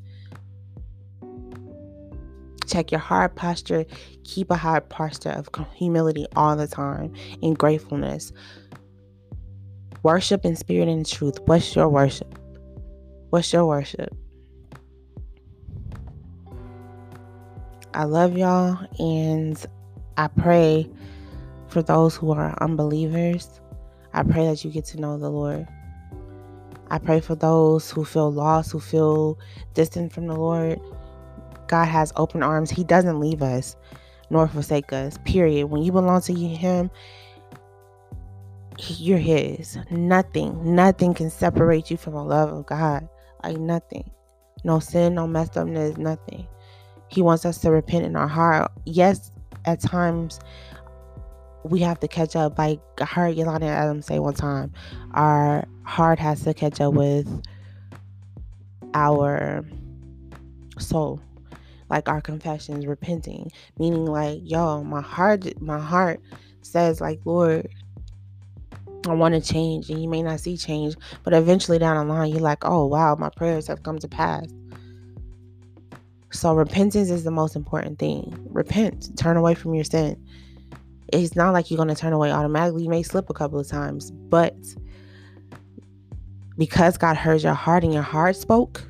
Check 2.67 2.91
your 2.91 2.99
heart 2.99 3.37
posture. 3.37 3.85
Keep 4.25 4.51
a 4.51 4.57
heart 4.57 4.89
posture 4.89 5.29
of 5.29 5.47
humility 5.73 6.25
all 6.35 6.57
the 6.57 6.67
time 6.67 7.13
and 7.41 7.57
gratefulness. 7.57 8.33
Worship 10.03 10.43
in 10.43 10.57
spirit 10.57 10.89
and 10.89 11.05
truth. 11.05 11.39
What's 11.45 11.73
your 11.73 11.87
worship? 11.87 12.42
What's 13.33 13.51
your 13.51 13.65
worship? 13.65 14.15
I 17.95 18.03
love 18.03 18.37
y'all 18.37 18.77
and 18.99 19.57
I 20.17 20.27
pray 20.27 20.87
for 21.67 21.81
those 21.81 22.15
who 22.15 22.31
are 22.31 22.55
unbelievers. 22.61 23.59
I 24.13 24.21
pray 24.21 24.45
that 24.45 24.63
you 24.63 24.69
get 24.69 24.85
to 24.85 25.01
know 25.01 25.17
the 25.17 25.31
Lord. 25.31 25.67
I 26.91 26.99
pray 26.99 27.21
for 27.21 27.33
those 27.33 27.89
who 27.89 28.05
feel 28.05 28.31
lost, 28.31 28.71
who 28.71 28.79
feel 28.79 29.39
distant 29.73 30.13
from 30.13 30.27
the 30.27 30.35
Lord. 30.35 30.79
God 31.65 31.85
has 31.85 32.13
open 32.15 32.43
arms. 32.43 32.69
He 32.69 32.83
doesn't 32.83 33.19
leave 33.19 33.41
us 33.41 33.75
nor 34.29 34.47
forsake 34.47 34.93
us. 34.93 35.17
Period. 35.25 35.71
When 35.71 35.81
you 35.81 35.91
belong 35.91 36.21
to 36.21 36.33
Him, 36.35 36.91
you're 38.77 39.17
His. 39.17 39.79
Nothing, 39.89 40.75
nothing 40.75 41.15
can 41.15 41.31
separate 41.31 41.89
you 41.89 41.97
from 41.97 42.13
the 42.13 42.23
love 42.23 42.53
of 42.53 42.67
God. 42.67 43.09
Like 43.43 43.57
nothing. 43.57 44.09
No 44.63 44.79
sin, 44.79 45.15
no 45.15 45.27
messed 45.27 45.57
upness, 45.57 45.97
nothing. 45.97 46.47
He 47.09 47.21
wants 47.21 47.45
us 47.45 47.57
to 47.59 47.71
repent 47.71 48.05
in 48.05 48.15
our 48.15 48.27
heart. 48.27 48.71
Yes, 48.85 49.31
at 49.65 49.81
times 49.81 50.39
we 51.63 51.79
have 51.79 51.99
to 51.99 52.07
catch 52.07 52.35
up. 52.35 52.57
Like 52.57 52.79
I 52.99 53.05
heard 53.05 53.35
Yolanda 53.35 53.67
Adams 53.67 54.05
say 54.05 54.19
one 54.19 54.33
time, 54.33 54.71
our 55.13 55.65
heart 55.83 56.19
has 56.19 56.43
to 56.43 56.53
catch 56.53 56.79
up 56.81 56.93
with 56.93 57.27
our 58.93 59.65
soul 60.79 61.21
like 61.89 62.09
our 62.09 62.21
confessions 62.21 62.85
repenting 62.85 63.51
meaning 63.77 64.05
like 64.05 64.39
yo 64.43 64.83
my 64.83 65.01
heart 65.01 65.61
my 65.61 65.79
heart 65.79 66.19
says 66.61 67.01
like 67.01 67.19
lord 67.25 67.67
I 69.07 69.13
want 69.13 69.33
to 69.35 69.41
change 69.41 69.89
and 69.89 70.01
you 70.01 70.07
may 70.07 70.23
not 70.23 70.39
see 70.39 70.57
change 70.57 70.95
but 71.23 71.33
eventually 71.33 71.79
down 71.79 72.07
the 72.07 72.13
line 72.13 72.31
you're 72.31 72.39
like 72.39 72.63
oh 72.63 72.85
wow 72.85 73.15
my 73.15 73.29
prayers 73.29 73.67
have 73.67 73.83
come 73.83 73.99
to 73.99 74.07
pass 74.07 74.45
so 76.31 76.53
repentance 76.53 77.09
is 77.09 77.23
the 77.23 77.31
most 77.31 77.55
important 77.55 77.99
thing 77.99 78.35
repent 78.49 79.15
turn 79.17 79.37
away 79.37 79.53
from 79.53 79.73
your 79.73 79.83
sin 79.83 80.21
it's 81.11 81.35
not 81.35 81.53
like 81.53 81.69
you're 81.69 81.77
going 81.77 81.89
to 81.89 81.95
turn 81.95 82.13
away 82.13 82.31
automatically 82.31 82.83
you 82.83 82.89
may 82.89 83.03
slip 83.03 83.29
a 83.29 83.33
couple 83.33 83.59
of 83.59 83.67
times 83.67 84.11
but 84.11 84.55
because 86.57 86.97
God 86.97 87.17
heard 87.17 87.41
your 87.41 87.53
heart 87.53 87.83
and 87.83 87.93
your 87.93 88.03
heart 88.03 88.35
spoke 88.35 88.83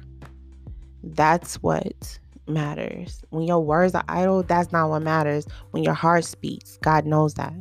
that's 1.04 1.56
what 1.62 2.20
matters. 2.48 3.22
When 3.30 3.44
your 3.44 3.60
words 3.60 3.94
are 3.96 4.04
idle, 4.08 4.44
that's 4.44 4.72
not 4.72 4.90
what 4.90 5.02
matters. 5.02 5.46
When 5.72 5.84
your 5.84 5.94
heart 5.94 6.26
speaks, 6.26 6.78
God 6.78 7.06
knows 7.06 7.34
that. 7.36 7.54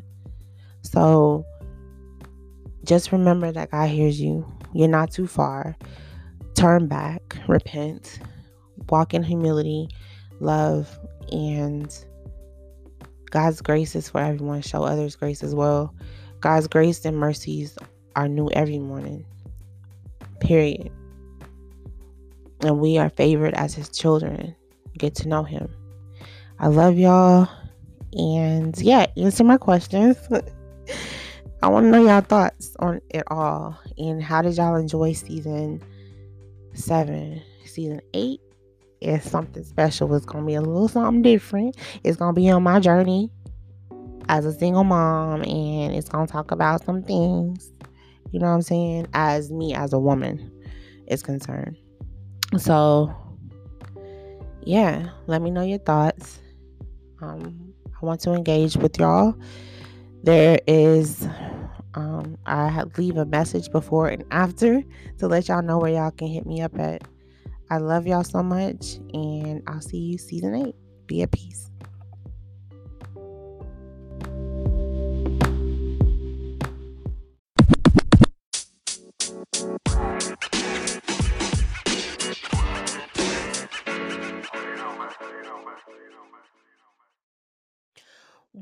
So 0.82 1.44
just 2.84 3.12
remember 3.12 3.52
that 3.52 3.70
God 3.70 3.88
hears 3.88 4.20
you. 4.20 4.46
You're 4.72 4.88
not 4.88 5.10
too 5.10 5.26
far. 5.26 5.76
Turn 6.54 6.86
back, 6.86 7.38
repent, 7.48 8.18
walk 8.88 9.14
in 9.14 9.22
humility, 9.22 9.88
love, 10.40 10.98
and 11.30 11.94
God's 13.30 13.60
grace 13.62 13.94
is 13.94 14.10
for 14.10 14.20
everyone. 14.20 14.62
Show 14.62 14.82
others 14.82 15.16
grace 15.16 15.42
as 15.42 15.54
well. 15.54 15.94
God's 16.40 16.68
grace 16.68 17.04
and 17.04 17.16
mercies 17.16 17.78
are 18.16 18.28
new 18.28 18.50
every 18.50 18.78
morning. 18.78 19.24
Period. 20.40 20.90
And 22.60 22.78
we 22.80 22.98
are 22.98 23.10
favored 23.10 23.54
as 23.54 23.74
his 23.74 23.88
children 23.88 24.54
get 24.98 25.14
to 25.16 25.28
know 25.28 25.42
him. 25.42 25.68
I 26.58 26.68
love 26.68 26.98
y'all. 26.98 27.48
And 28.12 28.76
yeah, 28.78 29.06
answer 29.16 29.44
my 29.44 29.56
questions. 29.56 30.16
I 31.62 31.68
want 31.68 31.86
to 31.86 31.90
know 31.90 32.02
y'all 32.04 32.20
thoughts 32.22 32.74
on 32.80 33.00
it 33.10 33.22
all. 33.28 33.78
And 33.96 34.20
how 34.20 34.42
did 34.42 34.56
y'all 34.56 34.74
enjoy 34.74 35.12
season 35.12 35.80
seven? 36.74 37.40
Season 37.64 38.00
eight 38.14 38.40
is 39.00 39.22
something 39.22 39.62
special. 39.62 40.12
It's 40.14 40.26
to 40.26 40.42
be 40.44 40.54
a 40.54 40.60
little 40.60 40.88
something 40.88 41.22
different. 41.22 41.76
It's 42.02 42.18
to 42.18 42.32
be 42.32 42.50
on 42.50 42.64
my 42.64 42.80
journey 42.80 43.30
as 44.28 44.44
a 44.44 44.52
single 44.52 44.82
mom. 44.82 45.42
And 45.42 45.94
it's 45.94 46.08
to 46.08 46.26
talk 46.26 46.50
about 46.50 46.84
some 46.84 47.02
things, 47.04 47.70
you 48.32 48.40
know 48.40 48.46
what 48.46 48.54
I'm 48.54 48.62
saying, 48.62 49.06
as 49.14 49.52
me 49.52 49.72
as 49.72 49.92
a 49.92 49.98
woman 49.98 50.50
is 51.06 51.22
concerned. 51.22 51.76
So 52.58 53.14
yeah, 54.64 55.10
let 55.28 55.42
me 55.42 55.50
know 55.50 55.62
your 55.62 55.78
thoughts. 55.78 56.40
Um, 57.20 57.72
I 58.00 58.04
want 58.04 58.20
to 58.22 58.32
engage 58.32 58.76
with 58.76 58.98
y'all. 58.98 59.34
There 60.24 60.60
is 60.68 61.26
Um, 61.94 62.38
I 62.46 62.84
leave 62.96 63.16
a 63.16 63.26
message 63.26 63.70
before 63.70 64.08
and 64.08 64.24
after 64.30 64.82
to 65.18 65.28
let 65.28 65.48
y'all 65.48 65.62
know 65.62 65.78
where 65.78 65.92
y'all 65.92 66.10
can 66.10 66.28
hit 66.28 66.46
me 66.46 66.62
up 66.62 66.78
at. 66.78 67.02
I 67.70 67.78
love 67.78 68.06
y'all 68.06 68.24
so 68.24 68.42
much, 68.42 68.96
and 69.14 69.62
I'll 69.66 69.80
see 69.80 69.98
you 69.98 70.18
season 70.18 70.54
eight. 70.54 70.74
Be 71.06 71.22
at 71.22 71.32
peace. 71.32 71.71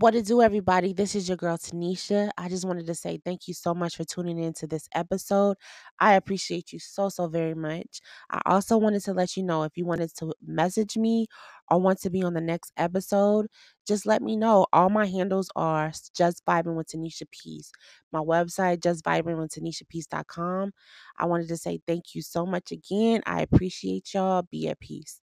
What 0.00 0.12
to 0.12 0.22
do, 0.22 0.40
everybody? 0.40 0.94
This 0.94 1.14
is 1.14 1.28
your 1.28 1.36
girl 1.36 1.58
Tanisha. 1.58 2.30
I 2.38 2.48
just 2.48 2.64
wanted 2.64 2.86
to 2.86 2.94
say 2.94 3.20
thank 3.22 3.46
you 3.46 3.52
so 3.52 3.74
much 3.74 3.96
for 3.98 4.04
tuning 4.04 4.38
in 4.38 4.54
to 4.54 4.66
this 4.66 4.88
episode. 4.94 5.58
I 5.98 6.14
appreciate 6.14 6.72
you 6.72 6.78
so, 6.78 7.10
so 7.10 7.28
very 7.28 7.52
much. 7.54 8.00
I 8.30 8.40
also 8.46 8.78
wanted 8.78 9.02
to 9.04 9.12
let 9.12 9.36
you 9.36 9.42
know 9.42 9.62
if 9.64 9.76
you 9.76 9.84
wanted 9.84 10.10
to 10.16 10.32
message 10.42 10.96
me 10.96 11.26
or 11.70 11.78
want 11.82 12.00
to 12.00 12.08
be 12.08 12.22
on 12.22 12.32
the 12.32 12.40
next 12.40 12.72
episode, 12.78 13.48
just 13.86 14.06
let 14.06 14.22
me 14.22 14.36
know. 14.36 14.66
All 14.72 14.88
my 14.88 15.04
handles 15.04 15.50
are 15.54 15.92
just 16.16 16.46
vibing 16.46 16.76
with 16.76 16.86
Tanisha 16.86 17.24
Peace. 17.30 17.70
My 18.10 18.20
website, 18.20 18.82
just 18.82 19.04
vibing 19.04 19.36
with 19.38 19.50
TanishaPeace.com. 19.50 20.72
I 21.18 21.26
wanted 21.26 21.48
to 21.48 21.58
say 21.58 21.78
thank 21.86 22.14
you 22.14 22.22
so 22.22 22.46
much 22.46 22.72
again. 22.72 23.20
I 23.26 23.42
appreciate 23.42 24.14
y'all. 24.14 24.44
Be 24.50 24.66
at 24.68 24.80
peace. 24.80 25.20